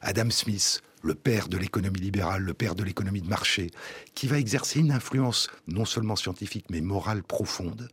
[0.00, 3.70] Adam Smith, le père de l'économie libérale, le père de l'économie de marché,
[4.14, 7.88] qui va exercer une influence non seulement scientifique mais morale profonde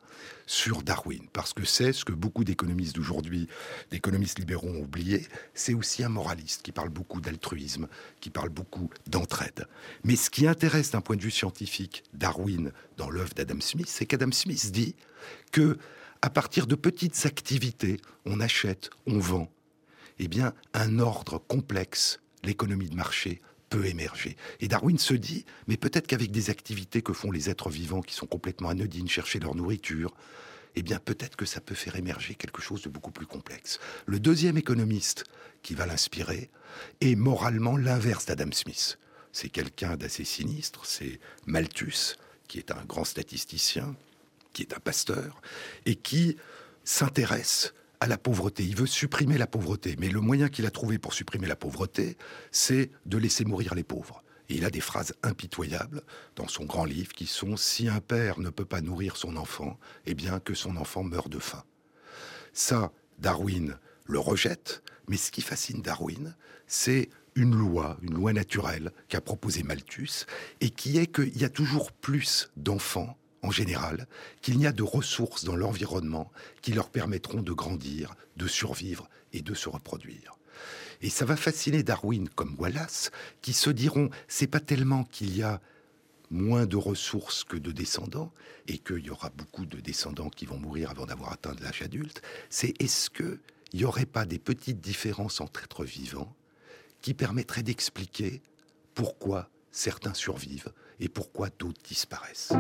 [0.46, 3.48] sur Darwin, parce que c'est ce que beaucoup d'économistes d'aujourd'hui,
[3.92, 7.88] d'économistes libéraux ont oublié, c'est aussi un moraliste qui parle beaucoup d'altruisme,
[8.22, 9.68] qui parle beaucoup d'entraide.
[10.04, 14.06] Mais ce qui intéresse d'un point de vue scientifique Darwin dans l'œuvre d'Adam Smith, c'est
[14.06, 14.96] qu'Adam Smith dit
[15.52, 15.78] que
[16.22, 19.52] à partir de petites activités, on achète, on vend,
[20.20, 24.38] eh bien, un ordre complexe, l'économie de marché, peut émerger.
[24.60, 28.16] Et Darwin se dit, mais peut-être qu'avec des activités que font les êtres vivants qui
[28.16, 30.16] sont complètement anodines, chercher leur nourriture,
[30.76, 33.80] eh bien peut-être que ça peut faire émerger quelque chose de beaucoup plus complexe.
[34.06, 35.26] Le deuxième économiste
[35.64, 36.50] qui va l'inspirer
[37.02, 38.98] est moralement l'inverse d'Adam Smith.
[39.32, 42.16] C'est quelqu'un d'assez sinistre, c'est Malthus,
[42.48, 43.96] qui est un grand statisticien,
[44.54, 45.42] qui est un pasteur,
[45.86, 46.38] et qui
[46.84, 48.64] s'intéresse à la pauvreté.
[48.64, 49.96] Il veut supprimer la pauvreté.
[50.00, 52.18] Mais le moyen qu'il a trouvé pour supprimer la pauvreté,
[52.52, 54.24] c'est de laisser mourir les pauvres.
[54.50, 56.02] Et il a des phrases impitoyables
[56.36, 59.78] dans son grand livre qui sont Si un père ne peut pas nourrir son enfant,
[60.06, 61.64] eh bien que son enfant meure de faim.
[62.54, 68.92] Ça, Darwin le rejette, mais ce qui fascine Darwin, c'est une loi, une loi naturelle
[69.10, 70.26] qu'a proposée Malthus,
[70.62, 74.08] et qui est qu'il y a toujours plus d'enfants en général,
[74.42, 79.42] qu'il n'y a de ressources dans l'environnement qui leur permettront de grandir, de survivre et
[79.42, 80.38] de se reproduire.
[81.02, 85.44] Et ça va fasciner Darwin comme Wallace, qui se diront c'est pas tellement qu'il y
[85.44, 85.62] a
[86.30, 88.34] moins de ressources que de descendants,
[88.68, 92.22] et qu'il y aura beaucoup de descendants qui vont mourir avant d'avoir atteint l'âge adulte,
[92.50, 93.40] c'est est-ce qu'il
[93.74, 96.36] n'y aurait pas des petites différences entre êtres vivants
[97.02, 98.42] qui permettraient d'expliquer
[98.94, 102.54] pourquoi certains survivent et pourquoi d'autres disparaissent?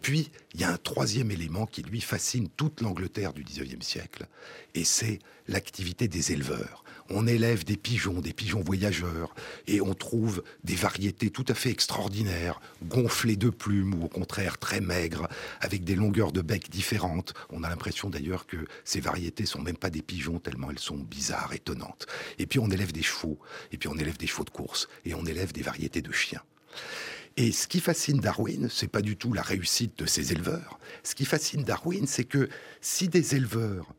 [0.00, 4.26] Puis, il y a un troisième élément qui lui fascine toute l'Angleterre du XIXe siècle,
[4.74, 5.18] et c'est
[5.48, 6.84] l'activité des éleveurs.
[7.10, 9.34] On élève des pigeons, des pigeons voyageurs,
[9.66, 14.58] et on trouve des variétés tout à fait extraordinaires, gonflées de plumes ou au contraire
[14.58, 15.28] très maigres,
[15.60, 17.34] avec des longueurs de bec différentes.
[17.50, 20.96] On a l'impression d'ailleurs que ces variétés sont même pas des pigeons tellement elles sont
[20.96, 22.06] bizarres, étonnantes.
[22.38, 23.38] Et puis on élève des chevaux,
[23.72, 26.42] et puis on élève des chevaux de course, et on élève des variétés de chiens.
[27.36, 30.78] Et ce qui fascine Darwin, c'est pas du tout la réussite de ces éleveurs.
[31.02, 32.48] Ce qui fascine Darwin, c'est que
[32.80, 33.94] si des éleveurs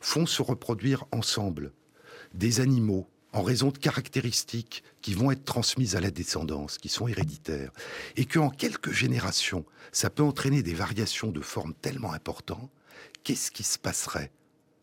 [0.00, 1.72] font se reproduire ensemble
[2.34, 7.08] des animaux en raison de caractéristiques qui vont être transmises à la descendance, qui sont
[7.08, 7.72] héréditaires,
[8.16, 12.70] et qu'en quelques générations, ça peut entraîner des variations de forme tellement importantes,
[13.24, 14.30] qu'est-ce qui se passerait,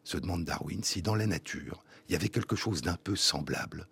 [0.03, 3.87] se demande Darwin, si dans la nature, il y avait quelque chose d'un peu semblable,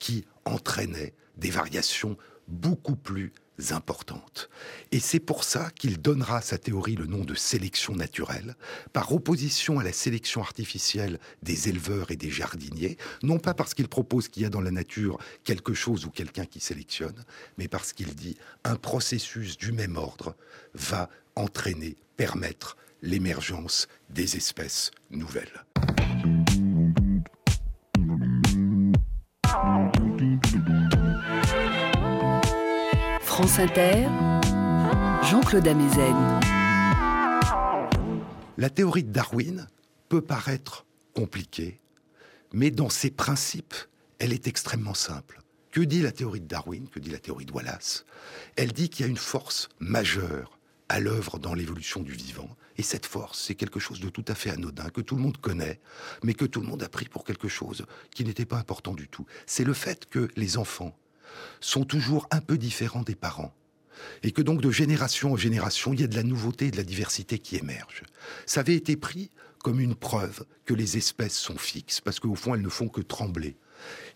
[0.00, 3.32] qui entraînait des variations beaucoup plus
[3.70, 4.48] importante.
[4.92, 8.56] Et c'est pour ça qu'il donnera à sa théorie le nom de sélection naturelle,
[8.92, 13.88] par opposition à la sélection artificielle des éleveurs et des jardiniers, non pas parce qu'il
[13.88, 17.24] propose qu'il y a dans la nature quelque chose ou quelqu'un qui sélectionne,
[17.58, 20.36] mais parce qu'il dit un processus du même ordre
[20.74, 25.64] va entraîner, permettre l'émergence des espèces nouvelles.
[33.34, 34.06] France Inter,
[35.28, 36.38] Jean-Claude Amezen.
[38.56, 39.66] La théorie de Darwin
[40.08, 41.80] peut paraître compliquée,
[42.52, 43.74] mais dans ses principes,
[44.20, 45.40] elle est extrêmement simple.
[45.72, 48.06] Que dit la théorie de Darwin Que dit la théorie de Wallace?
[48.54, 52.56] Elle dit qu'il y a une force majeure à l'œuvre dans l'évolution du vivant.
[52.76, 55.38] Et cette force, c'est quelque chose de tout à fait anodin, que tout le monde
[55.38, 55.80] connaît,
[56.22, 59.08] mais que tout le monde a pris pour quelque chose qui n'était pas important du
[59.08, 59.26] tout.
[59.44, 60.96] C'est le fait que les enfants
[61.60, 63.54] sont toujours un peu différents des parents.
[64.22, 66.76] Et que donc de génération en génération, il y a de la nouveauté et de
[66.76, 68.02] la diversité qui émergent.
[68.46, 69.30] Ça avait été pris
[69.64, 73.00] comme une preuve que les espèces sont fixes, parce qu'au fond, elles ne font que
[73.00, 73.56] trembler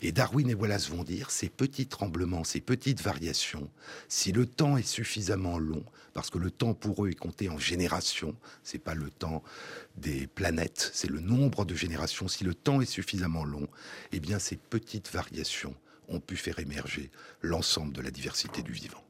[0.03, 3.71] Et Darwin et Wallace vont dire ces petits tremblements, ces petites variations,
[4.09, 7.59] si le temps est suffisamment long, parce que le temps pour eux est compté en
[7.59, 9.43] générations, c'est pas le temps
[9.97, 12.29] des planètes, c'est le nombre de générations.
[12.29, 13.69] Si le temps est suffisamment long,
[14.13, 15.75] eh bien ces petites variations
[16.09, 17.11] ont pu faire émerger
[17.43, 19.03] l'ensemble de la diversité du vivant.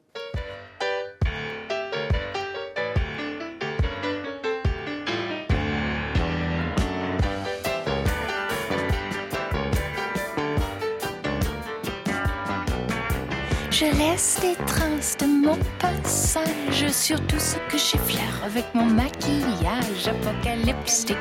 [13.81, 20.09] Je laisse des traces de mon passage sur tout ce que j'effleure avec mon maquillage
[20.09, 21.17] apocalyptique.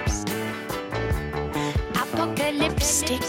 [1.93, 3.21] Apocalyptique.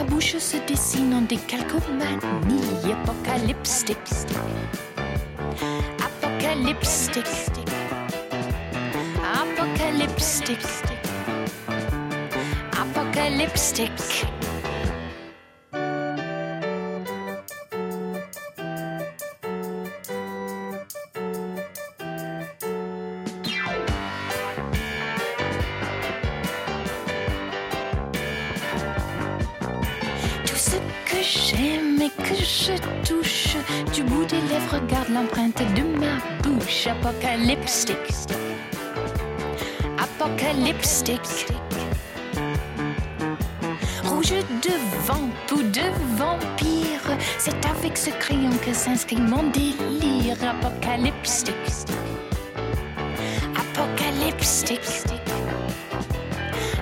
[0.00, 2.20] Anatomies, ma bouche se dessine en décalcomanie
[2.92, 3.98] apocalyptique.
[5.98, 7.26] Apocalyptique.
[9.22, 10.58] Apocalyptique.
[12.72, 13.90] Apocalyptic.
[35.08, 36.86] L'empreinte de ma bouche.
[36.86, 37.96] Apocalyptic.
[39.98, 41.20] Apocalyptic.
[44.04, 44.74] Rouge de
[45.06, 45.86] vamp ou de
[46.16, 51.54] vampire, c'est avec ce crayon que s'inscrit mon délire apocalyptique.
[53.56, 54.80] Apocalyptique.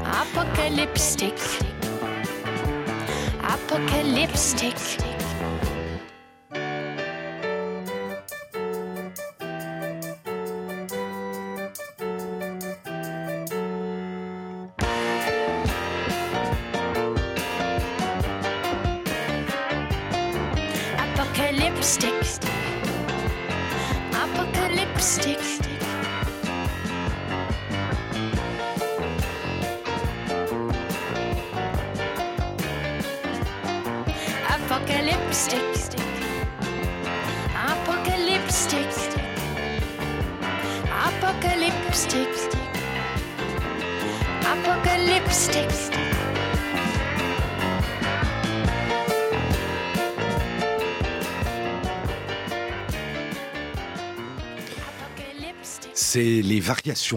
[0.04, 1.32] Apocalyptique.
[3.42, 5.07] Apocalyptique.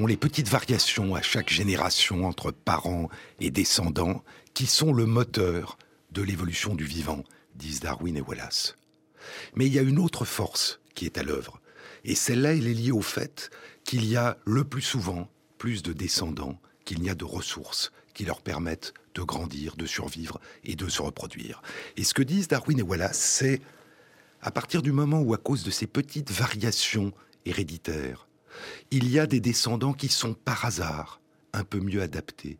[0.08, 3.10] Les petites variations à chaque génération entre parents
[3.42, 4.24] et descendants
[4.54, 5.78] qui sont le moteur
[6.12, 7.24] de l'évolution du vivant,
[7.56, 8.78] disent Darwin et Wallace.
[9.56, 11.60] Mais il y a une autre force qui est à l'œuvre,
[12.06, 13.50] et celle-là, elle est liée au fait
[13.84, 18.24] qu'il y a le plus souvent plus de descendants qu'il n'y a de ressources qui
[18.24, 21.62] leur permettent de grandir, de survivre et de se reproduire.
[21.98, 23.62] Et ce que disent Darwin et Wallace, c'est
[24.42, 27.12] à partir du moment où, à cause de ces petites variations
[27.46, 28.28] héréditaires,
[28.92, 31.22] il y a des descendants qui sont par hasard
[31.54, 32.58] un peu mieux adaptés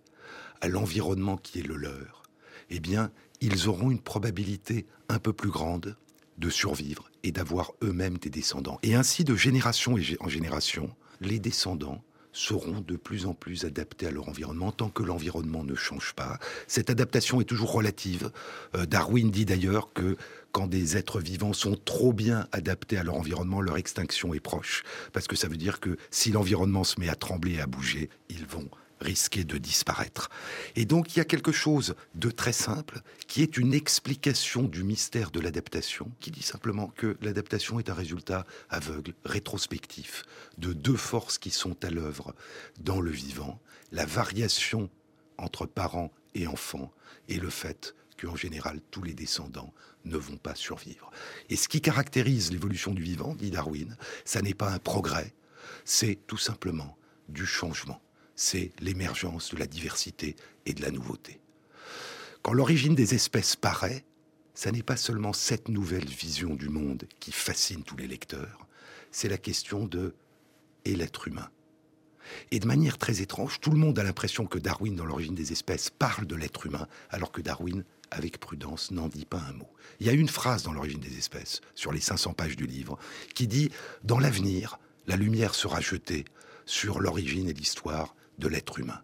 [0.62, 2.24] à l'environnement qui est le leur,
[2.70, 3.12] eh bien,
[3.42, 5.98] ils auront une probabilité un peu plus grande
[6.38, 8.80] de survivre et d'avoir eux-mêmes des descendants.
[8.84, 14.12] Et ainsi, de génération en génération, les descendants seront de plus en plus adaptés à
[14.12, 16.40] leur environnement tant que l'environnement ne change pas.
[16.68, 18.32] Cette adaptation est toujours relative.
[18.76, 20.16] Euh, Darwin dit d'ailleurs que
[20.52, 24.84] quand des êtres vivants sont trop bien adaptés à leur environnement, leur extinction est proche.
[25.14, 28.10] Parce que ça veut dire que si l'environnement se met à trembler et à bouger,
[28.30, 28.70] ils vont
[29.02, 30.30] risquer de disparaître.
[30.76, 34.84] Et donc il y a quelque chose de très simple qui est une explication du
[34.84, 40.24] mystère de l'adaptation, qui dit simplement que l'adaptation est un résultat aveugle, rétrospectif,
[40.58, 42.36] de deux forces qui sont à l'œuvre
[42.80, 43.60] dans le vivant,
[43.92, 44.90] la variation
[45.38, 46.94] entre parents et enfants,
[47.28, 49.74] et le fait qu'en général tous les descendants
[50.06, 51.12] ne vont pas survivre.
[51.50, 53.96] Et ce qui caractérise l'évolution du vivant, dit Darwin,
[54.26, 55.34] ça n'est pas un progrès,
[55.86, 56.98] c'est tout simplement
[57.30, 58.02] du changement
[58.42, 60.36] c'est l'émergence de la diversité
[60.66, 61.40] et de la nouveauté.
[62.42, 64.04] Quand l'origine des espèces paraît,
[64.56, 68.66] ça n'est pas seulement cette nouvelle vision du monde qui fascine tous les lecteurs,
[69.12, 70.16] c'est la question de
[70.86, 71.50] et l'être humain.
[72.50, 75.52] Et de manière très étrange, tout le monde a l'impression que Darwin, dans l'origine des
[75.52, 79.70] espèces, parle de l'être humain, alors que Darwin, avec prudence, n'en dit pas un mot.
[80.00, 83.00] Il y a une phrase dans l'origine des espèces, sur les 500 pages du livre,
[83.34, 83.68] qui dit⁇
[84.04, 86.26] Dans l'avenir, la lumière sera jetée
[86.66, 89.02] sur l'origine et l'histoire de l'être humain.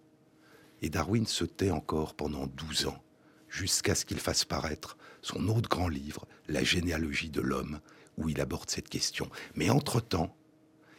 [0.82, 3.02] Et Darwin se tait encore pendant douze ans,
[3.50, 7.80] jusqu'à ce qu'il fasse paraître son autre grand livre, La généalogie de l'homme,
[8.18, 9.30] où il aborde cette question.
[9.56, 10.36] Mais entre-temps,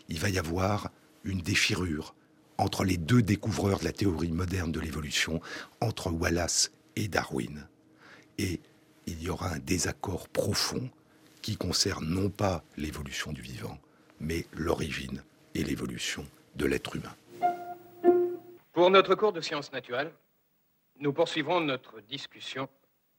[0.09, 0.90] il va y avoir
[1.24, 2.14] une déchirure
[2.59, 5.40] entre les deux découvreurs de la théorie moderne de l'évolution,
[5.80, 7.68] entre Wallace et Darwin.
[8.39, 8.61] Et
[9.07, 10.89] il y aura un désaccord profond
[11.43, 13.78] qui concerne non pas l'évolution du vivant,
[14.20, 15.22] mais l'origine
[15.55, 16.24] et l'évolution
[16.55, 17.14] de l'être humain.
[18.72, 20.12] Pour notre cours de sciences naturelles,
[21.01, 22.68] nous poursuivrons notre discussion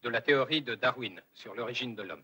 [0.04, 2.24] de la théorie de Darwin sur l'origine de l'homme.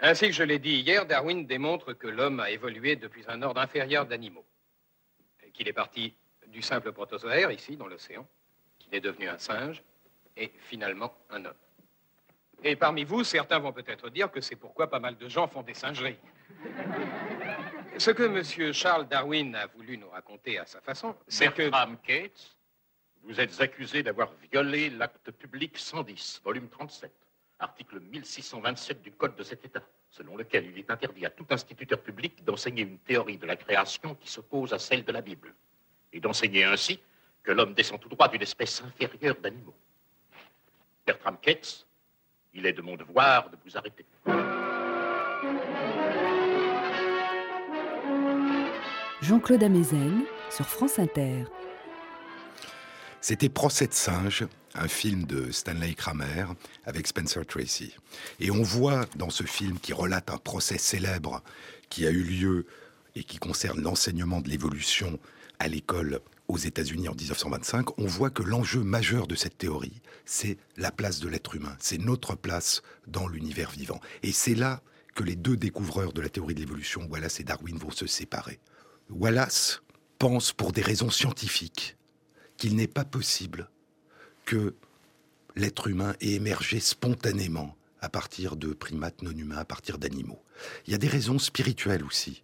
[0.00, 3.60] Ainsi que je l'ai dit hier, Darwin démontre que l'homme a évolué depuis un ordre
[3.60, 4.44] inférieur d'animaux.
[5.52, 6.14] Qu'il est parti
[6.46, 8.26] du simple protozoaire, ici, dans l'océan,
[8.78, 9.82] qu'il est devenu un singe,
[10.36, 11.54] et finalement un homme.
[12.64, 15.62] Et parmi vous, certains vont peut-être dire que c'est pourquoi pas mal de gens font
[15.62, 16.18] des singeries.
[17.98, 18.72] Ce que M.
[18.72, 21.62] Charles Darwin a voulu nous raconter à sa façon, c'est que...
[21.62, 22.56] Bertram Cates,
[23.22, 27.12] vous êtes accusé d'avoir violé l'acte public 110, volume 37,
[27.58, 32.00] article 1627 du Code de cet État, selon lequel il est interdit à tout instituteur
[32.00, 35.54] public d'enseigner une théorie de la création qui s'oppose à celle de la Bible,
[36.12, 37.00] et d'enseigner ainsi
[37.42, 39.76] que l'homme descend tout droit d'une espèce inférieure d'animaux.
[41.04, 41.86] Bertram Cates,
[42.54, 44.04] il est de mon devoir de vous arrêter.
[49.22, 51.44] Jean-Claude Amezen sur France Inter.
[53.20, 56.46] C'était Procès de singe, un film de Stanley Kramer
[56.86, 57.94] avec Spencer Tracy.
[58.40, 61.42] Et on voit dans ce film qui relate un procès célèbre
[61.90, 62.66] qui a eu lieu
[63.16, 65.18] et qui concerne l'enseignement de l'évolution
[65.58, 70.56] à l'école aux États-Unis en 1925, on voit que l'enjeu majeur de cette théorie, c'est
[70.76, 74.00] la place de l'être humain, c'est notre place dans l'univers vivant.
[74.22, 74.82] Et c'est là
[75.14, 78.60] que les deux découvreurs de la théorie de l'évolution, Wallace et Darwin, vont se séparer.
[79.10, 79.82] Wallace
[80.18, 81.96] pense pour des raisons scientifiques
[82.56, 83.68] qu'il n'est pas possible
[84.44, 84.74] que
[85.54, 90.42] l'être humain ait émergé spontanément à partir de primates non humains, à partir d'animaux.
[90.86, 92.42] Il y a des raisons spirituelles aussi.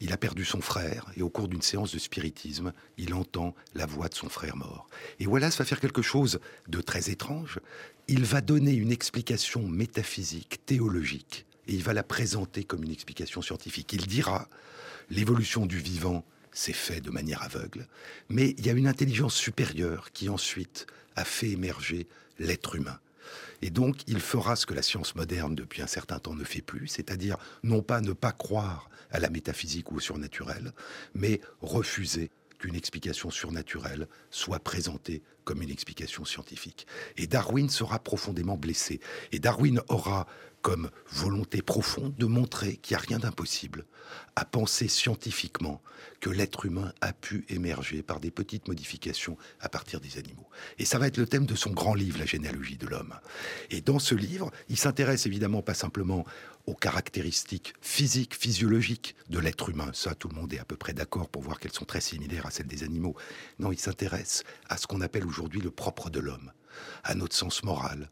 [0.00, 3.86] Il a perdu son frère et au cours d'une séance de spiritisme, il entend la
[3.86, 4.88] voix de son frère mort.
[5.20, 7.60] Et Wallace va faire quelque chose de très étrange.
[8.08, 13.40] Il va donner une explication métaphysique, théologique, et il va la présenter comme une explication
[13.40, 13.92] scientifique.
[13.92, 14.48] Il dira
[15.10, 17.88] l'évolution du vivant s'est fait de manière aveugle,
[18.28, 20.86] mais il y a une intelligence supérieure qui ensuite
[21.16, 22.06] a fait émerger
[22.38, 22.98] l'être humain.
[23.62, 26.62] Et donc, il fera ce que la science moderne depuis un certain temps ne fait
[26.62, 30.72] plus, c'est-à-dire non pas ne pas croire à la métaphysique ou au surnaturel,
[31.14, 36.86] mais refuser qu'une explication surnaturelle soit présentée comme une explication scientifique.
[37.16, 39.00] Et Darwin sera profondément blessé.
[39.32, 40.26] Et Darwin aura
[40.64, 43.84] comme volonté profonde de montrer qu'il n'y a rien d'impossible
[44.34, 45.82] à penser scientifiquement
[46.20, 50.48] que l'être humain a pu émerger par des petites modifications à partir des animaux.
[50.78, 53.12] Et ça va être le thème de son grand livre, La généalogie de l'homme.
[53.68, 56.24] Et dans ce livre, il s'intéresse évidemment pas simplement
[56.66, 59.90] aux caractéristiques physiques, physiologiques de l'être humain.
[59.92, 62.46] Ça, tout le monde est à peu près d'accord pour voir qu'elles sont très similaires
[62.46, 63.16] à celles des animaux.
[63.58, 66.52] Non, il s'intéresse à ce qu'on appelle aujourd'hui le propre de l'homme,
[67.02, 68.08] à notre sens moral,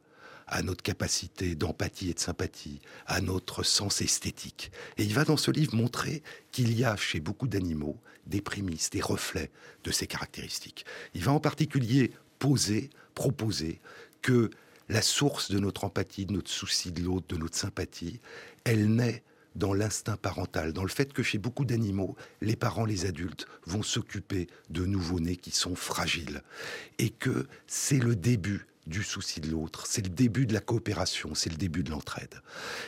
[0.52, 4.70] à notre capacité d'empathie et de sympathie, à notre sens esthétique.
[4.98, 6.22] Et il va dans ce livre montrer
[6.52, 9.50] qu'il y a chez beaucoup d'animaux des prémices, des reflets
[9.82, 10.84] de ces caractéristiques.
[11.14, 13.80] Il va en particulier poser, proposer
[14.20, 14.50] que
[14.90, 18.20] la source de notre empathie, de notre souci de l'autre, de notre sympathie,
[18.64, 19.22] elle naît
[19.56, 23.82] dans l'instinct parental, dans le fait que chez beaucoup d'animaux, les parents, les adultes vont
[23.82, 26.42] s'occuper de nouveau-nés qui sont fragiles.
[26.98, 31.34] Et que c'est le début du souci de l'autre, c'est le début de la coopération,
[31.34, 32.40] c'est le début de l'entraide.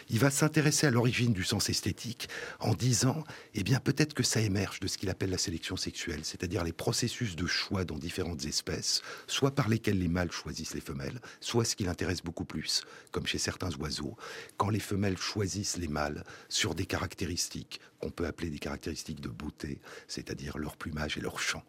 [0.08, 2.28] Il va s'intéresser à l'origine du sens esthétique
[2.58, 3.22] en disant,
[3.54, 6.72] eh bien peut-être que ça émerge de ce qu'il appelle la sélection sexuelle, c'est-à-dire les
[6.72, 11.64] processus de choix dans différentes espèces, soit par lesquels les mâles choisissent les femelles, soit
[11.64, 12.82] ce qui l'intéresse beaucoup plus,
[13.12, 14.16] comme chez certains oiseaux,
[14.56, 19.30] quand les femelles choisissent les mâles sur des caractéristiques qu'on peut appeler des caractéristiques de
[19.30, 21.64] beauté, c'est-à-dire leur plumage et leur chant.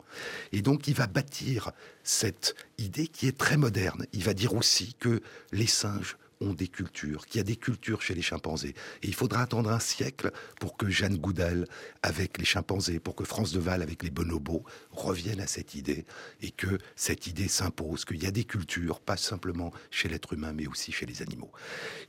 [0.51, 1.71] Et donc il va bâtir
[2.03, 4.05] cette idée qui est très moderne.
[4.11, 5.21] Il va dire aussi que
[5.53, 8.75] les singes ont des cultures, qu'il y a des cultures chez les chimpanzés.
[9.01, 11.65] Et il faudra attendre un siècle pour que Jeanne Goudel,
[12.03, 16.05] avec les chimpanzés, pour que France Deval, avec les bonobos, reviennent à cette idée
[16.41, 20.51] et que cette idée s'impose, qu'il y a des cultures, pas simplement chez l'être humain,
[20.51, 21.53] mais aussi chez les animaux.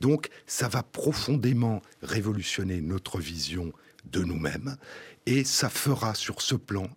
[0.01, 3.71] Donc, ça va profondément révolutionner notre vision
[4.11, 4.77] de nous-mêmes
[5.25, 6.89] et ça fera sur ce plan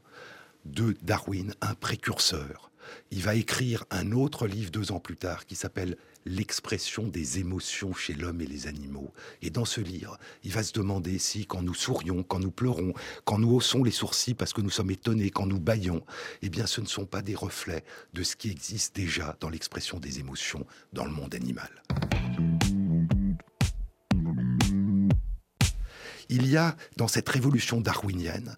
[0.64, 2.70] de Darwin un précurseur.
[3.10, 5.96] Il va écrire un autre livre deux ans plus tard qui s'appelle
[6.26, 9.10] L'expression des émotions chez l'homme et les animaux.
[9.40, 12.92] Et dans ce livre, il va se demander si, quand nous sourions, quand nous pleurons,
[13.24, 16.04] quand nous haussons les sourcils parce que nous sommes étonnés, quand nous baillons,
[16.42, 19.98] eh bien, ce ne sont pas des reflets de ce qui existe déjà dans l'expression
[19.98, 21.70] des émotions dans le monde animal.
[26.30, 28.56] Il y a, dans cette révolution darwinienne,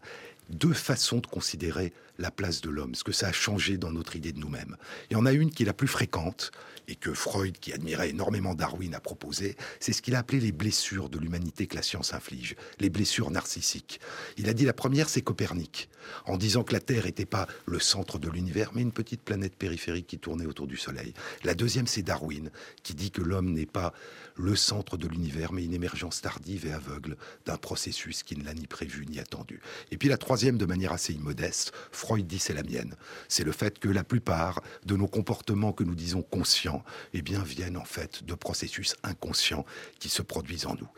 [0.51, 1.93] deux façons de considérer
[2.23, 4.77] la place de l'homme, ce que ça a changé dans notre idée de nous-mêmes.
[5.11, 6.53] Il y en a une qui est la plus fréquente,
[6.89, 10.53] et que Freud, qui admirait énormément Darwin, a proposé, c'est ce qu'il a appelé les
[10.53, 14.01] blessures de l'humanité que la science inflige, les blessures narcissiques.
[14.37, 15.89] Il a dit la première, c'est Copernic,
[16.27, 19.57] en disant que la Terre n'était pas le centre de l'univers, mais une petite planète
[19.57, 21.15] périphérique qui tournait autour du Soleil.
[21.45, 22.51] La deuxième, c'est Darwin,
[22.83, 23.93] qui dit que l'homme n'est pas
[24.37, 27.17] le centre de l'univers, mais une émergence tardive et aveugle
[27.47, 29.61] d'un processus qui ne l'a ni prévu ni attendu.
[29.91, 32.95] Et puis la troisième, de manière assez immodeste, Freud dit c'est la mienne.
[33.29, 36.85] C'est le fait que la plupart de nos comportements que nous disons conscients,
[37.15, 39.65] eh bien, viennent en fait de processus inconscients
[39.99, 40.89] qui se produisent en nous.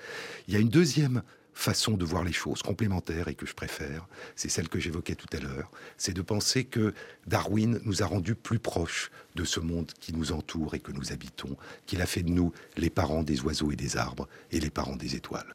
[0.48, 1.22] Il y a une deuxième
[1.54, 5.28] façon de voir les choses complémentaires et que je préfère, c'est celle que j'évoquais tout
[5.32, 6.92] à l'heure, c'est de penser que
[7.26, 11.12] Darwin nous a rendus plus proches de ce monde qui nous entoure et que nous
[11.12, 11.56] habitons,
[11.86, 14.96] qu'il a fait de nous les parents des oiseaux et des arbres et les parents
[14.96, 15.54] des étoiles.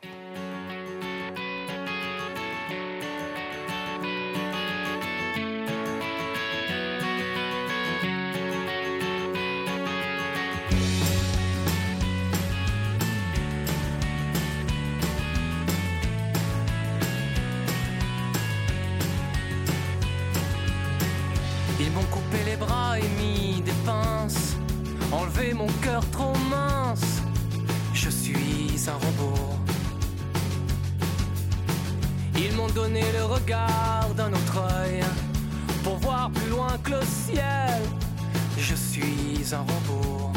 [39.53, 40.31] Un robot.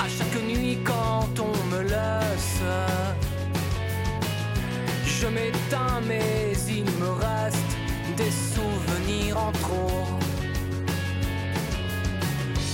[0.00, 2.62] À chaque nuit quand on me laisse,
[5.04, 7.72] je m'éteins mais il me reste
[8.16, 10.06] des souvenirs en trop.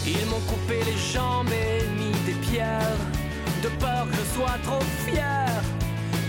[0.06, 3.02] Ils m'ont coupé les jambes et mis des pierres,
[3.62, 5.46] de peur que je sois trop fier.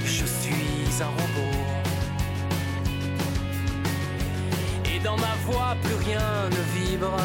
[0.04, 1.59] Je suis un robot.
[5.04, 7.16] Dans ma voix, plus rien ne vibre,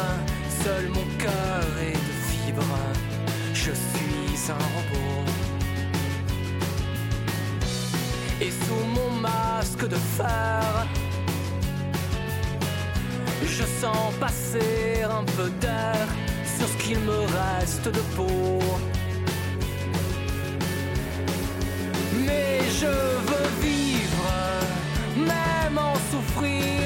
[0.63, 2.63] seul mon cœur est de fibre.
[3.53, 5.25] Je suis un robot.
[8.41, 10.87] Et sous mon masque de fer,
[13.43, 16.07] je sens passer un peu d'air
[16.57, 18.59] sur ce qu'il me reste de peau.
[22.25, 22.87] Mais je
[23.27, 24.27] veux vivre,
[25.17, 26.84] même en souffrir.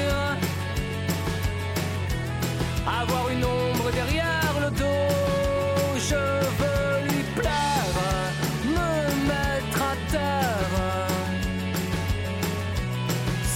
[3.00, 5.14] Avoir une ombre derrière le dos,
[5.96, 6.22] je
[6.60, 7.96] veux lui plaire,
[8.66, 8.92] me
[9.26, 11.08] mettre à terre.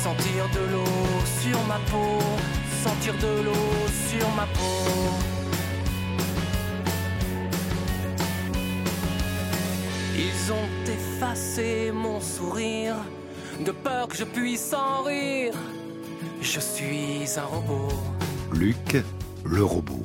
[0.03, 1.11] Sentir de l'eau
[1.42, 2.18] sur ma peau,
[2.82, 3.70] sentir de l'eau
[4.09, 5.12] sur ma peau.
[10.16, 12.97] Ils ont effacé mon sourire,
[13.61, 15.55] de peur que je puisse en rire.
[16.40, 17.92] Je suis un robot.
[18.53, 19.03] Luc,
[19.45, 20.03] le robot.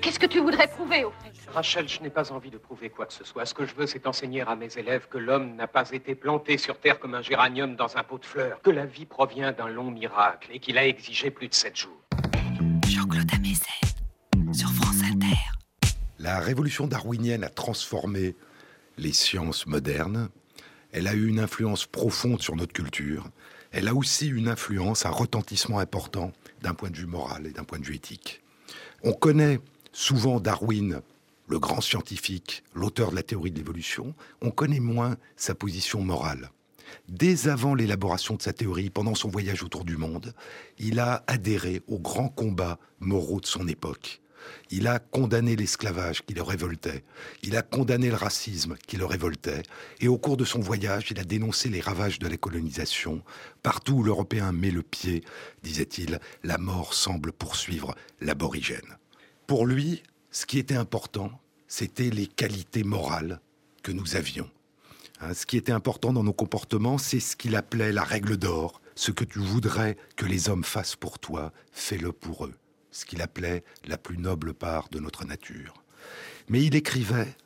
[0.00, 1.30] Qu'est-ce que tu voudrais prouver au fait?
[1.52, 3.44] Rachel, je n'ai pas envie de prouver quoi que ce soit.
[3.44, 6.58] Ce que je veux, c'est enseigner à mes élèves que l'homme n'a pas été planté
[6.58, 9.68] sur Terre comme un géranium dans un pot de fleurs, que la vie provient d'un
[9.68, 12.00] long miracle et qu'il a exigé plus de sept jours.
[12.86, 15.36] Jean-Claude Amezen sur France Inter.
[16.18, 18.36] La révolution darwinienne a transformé
[18.96, 20.28] les sciences modernes.
[20.92, 23.28] Elle a eu une influence profonde sur notre culture.
[23.72, 27.64] Elle a aussi une influence, un retentissement important d'un point de vue moral et d'un
[27.64, 28.42] point de vue éthique.
[29.02, 29.60] On connaît
[29.92, 31.02] souvent Darwin,
[31.48, 34.14] le grand scientifique, l'auteur de la théorie de l'évolution.
[34.40, 36.50] On connaît moins sa position morale.
[37.08, 40.34] Dès avant l'élaboration de sa théorie, pendant son voyage autour du monde,
[40.78, 44.20] il a adhéré aux grands combats moraux de son époque.
[44.70, 47.04] Il a condamné l'esclavage qui le révoltait.
[47.42, 49.62] Il a condamné le racisme qui le révoltait.
[50.00, 53.22] Et au cours de son voyage, il a dénoncé les ravages de la colonisation.
[53.62, 55.24] Partout où l'Européen met le pied,
[55.62, 58.96] disait-il, la mort semble poursuivre l'aborigène.
[59.46, 61.32] Pour lui, ce qui était important,
[61.66, 63.40] c'était les qualités morales
[63.82, 64.50] que nous avions.
[65.20, 68.80] Hein, ce qui était important dans nos comportements, c'est ce qu'il appelait la règle d'or.
[68.94, 72.54] Ce que tu voudrais que les hommes fassent pour toi, fais-le pour eux
[72.90, 75.74] ce qu'il appelait la plus noble part de notre nature.
[76.48, 77.36] Mais il écrivait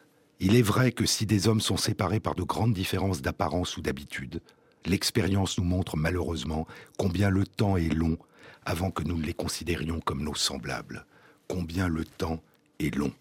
[0.40, 3.82] Il est vrai que si des hommes sont séparés par de grandes différences d'apparence ou
[3.82, 4.40] d'habitude,
[4.86, 6.66] l'expérience nous montre malheureusement
[6.98, 8.18] combien le temps est long
[8.64, 11.06] avant que nous ne les considérions comme nos semblables.
[11.48, 12.42] Combien le temps
[12.78, 13.12] est long.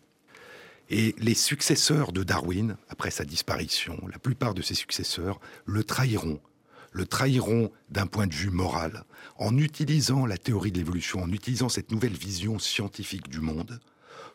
[0.90, 6.40] Et les successeurs de Darwin, après sa disparition, la plupart de ses successeurs, le trahiront
[6.94, 9.04] le trahiront d'un point de vue moral,
[9.38, 13.80] en utilisant la théorie de l'évolution, en utilisant cette nouvelle vision scientifique du monde,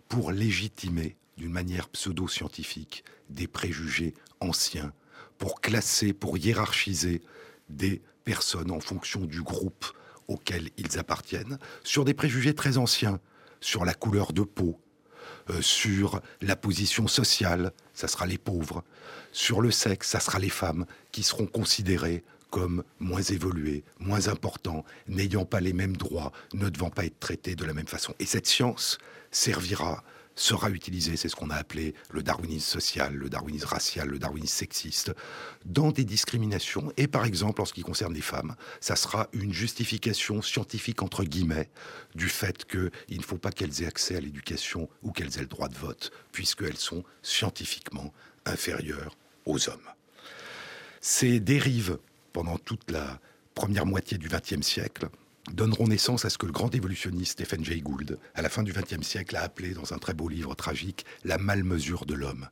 [0.08, 4.92] pour légitimer, d'une manière pseudo-scientifique, des préjugés anciens,
[5.38, 7.22] pour classer, pour hiérarchiser
[7.68, 9.86] des personnes en fonction du groupe
[10.26, 13.20] auquel ils appartiennent, sur des préjugés très anciens,
[13.60, 14.80] sur la couleur de peau,
[15.50, 18.84] euh, sur la position sociale, ça sera les pauvres,
[19.32, 24.84] sur le sexe, ça sera les femmes qui seront considérées comme moins évoluées, moins importants,
[25.06, 28.14] n'ayant pas les mêmes droits, ne devant pas être traitées de la même façon.
[28.18, 28.98] Et cette science
[29.30, 30.02] servira
[30.38, 34.54] sera utilisée, c'est ce qu'on a appelé le darwinisme social, le darwinisme racial, le darwinisme
[34.54, 35.12] sexiste,
[35.64, 36.92] dans des discriminations.
[36.96, 41.24] Et par exemple, en ce qui concerne les femmes, ça sera une justification scientifique, entre
[41.24, 41.68] guillemets,
[42.14, 45.46] du fait qu'il ne faut pas qu'elles aient accès à l'éducation ou qu'elles aient le
[45.46, 48.12] droit de vote, puisqu'elles sont scientifiquement
[48.46, 49.90] inférieures aux hommes.
[51.00, 51.98] Ces dérives,
[52.38, 53.18] pendant toute la
[53.56, 55.08] première moitié du XXe siècle,
[55.50, 58.72] donneront naissance à ce que le grand évolutionniste Stephen Jay Gould, à la fin du
[58.72, 62.48] XXe siècle, a appelé dans un très beau livre tragique la malmesure de l'homme.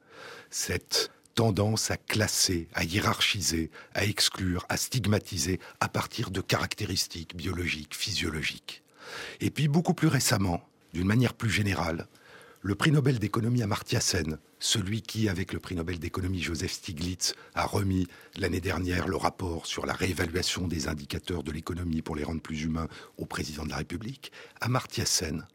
[0.50, 7.94] Cette tendance à classer, à hiérarchiser, à exclure, à stigmatiser à partir de caractéristiques biologiques,
[7.94, 8.82] physiologiques.
[9.38, 12.08] Et puis beaucoup plus récemment, d'une manière plus générale,
[12.66, 13.62] le prix Nobel d'économie
[14.00, 19.14] Sen, celui qui, avec le prix Nobel d'économie Joseph Stiglitz, a remis l'année dernière le
[19.14, 22.88] rapport sur la réévaluation des indicateurs de l'économie pour les rendre plus humains
[23.18, 25.46] au président de la République, Amartya Sen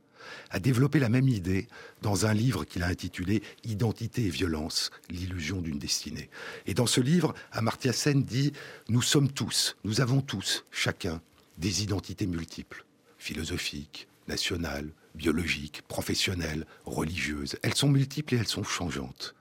[0.51, 1.67] a développé la même idée
[2.01, 6.29] dans un livre qu'il a intitulé Identité et violence, l'illusion d'une destinée.
[6.65, 8.53] Et dans ce livre, Amartya Sen dit
[8.87, 11.21] Nous sommes tous, nous avons tous, chacun,
[11.57, 12.85] des identités multiples,
[13.17, 17.57] philosophiques, nationales, biologiques, professionnelles, religieuses.
[17.63, 19.35] Elles sont multiples et elles sont changeantes.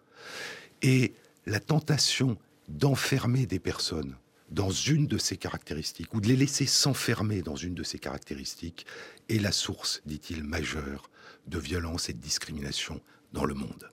[0.82, 1.14] Et
[1.46, 4.16] la tentation d'enfermer des personnes
[4.50, 8.84] dans une de ces caractéristiques, ou de les laisser s'enfermer dans une de ces caractéristiques,
[9.28, 11.08] est la source, dit-il, majeure
[11.46, 13.00] de violence et de discrimination
[13.32, 13.90] dans le monde.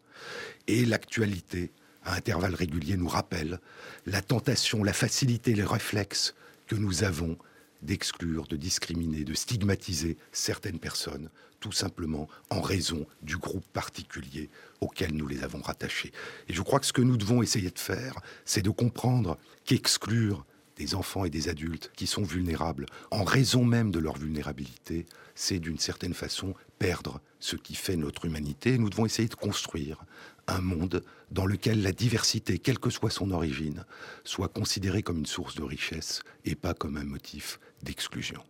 [0.65, 1.71] Et l'actualité,
[2.03, 3.59] à intervalles réguliers, nous rappelle
[4.05, 6.33] la tentation, la facilité, les réflexes
[6.65, 7.37] que nous avons
[7.81, 14.49] d'exclure, de discriminer, de stigmatiser certaines personnes, tout simplement en raison du groupe particulier
[14.81, 16.11] auquel nous les avons rattachés.
[16.47, 18.15] Et je crois que ce que nous devons essayer de faire,
[18.45, 20.45] c'est de comprendre qu'exclure
[20.77, 25.59] des enfants et des adultes qui sont vulnérables, en raison même de leur vulnérabilité, c'est
[25.59, 28.77] d'une certaine façon perdre ce qui fait notre humanité.
[28.77, 30.05] Nous devons essayer de construire
[30.47, 33.85] un monde dans lequel la diversité, quelle que soit son origine,
[34.23, 38.43] soit considérée comme une source de richesse et pas comme un motif d'exclusion.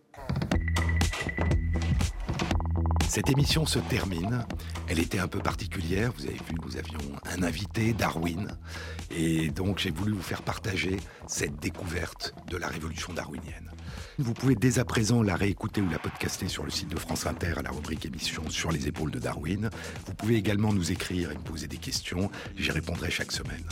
[3.08, 4.44] Cette émission se termine.
[4.86, 6.12] Elle était un peu particulière.
[6.16, 8.56] Vous avez vu, nous avions un invité, Darwin.
[9.10, 13.70] Et donc, j'ai voulu vous faire partager cette découverte de la révolution darwinienne.
[14.18, 17.26] Vous pouvez dès à présent la réécouter ou la podcaster sur le site de France
[17.26, 19.70] Inter à la rubrique émission sur les épaules de Darwin.
[20.06, 22.30] Vous pouvez également nous écrire et me poser des questions.
[22.56, 23.64] J'y répondrai chaque semaine.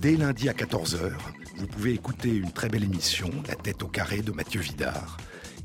[0.00, 1.12] Dès lundi à 14h,
[1.56, 5.16] vous pouvez écouter une très belle émission, La tête au carré de Mathieu Vidard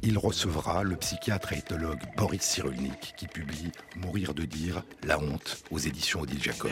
[0.01, 5.63] il recevra le psychiatre et éthologue Boris Cyrulnik qui publie Mourir de dire, la honte
[5.71, 6.71] aux éditions Odile Jacob.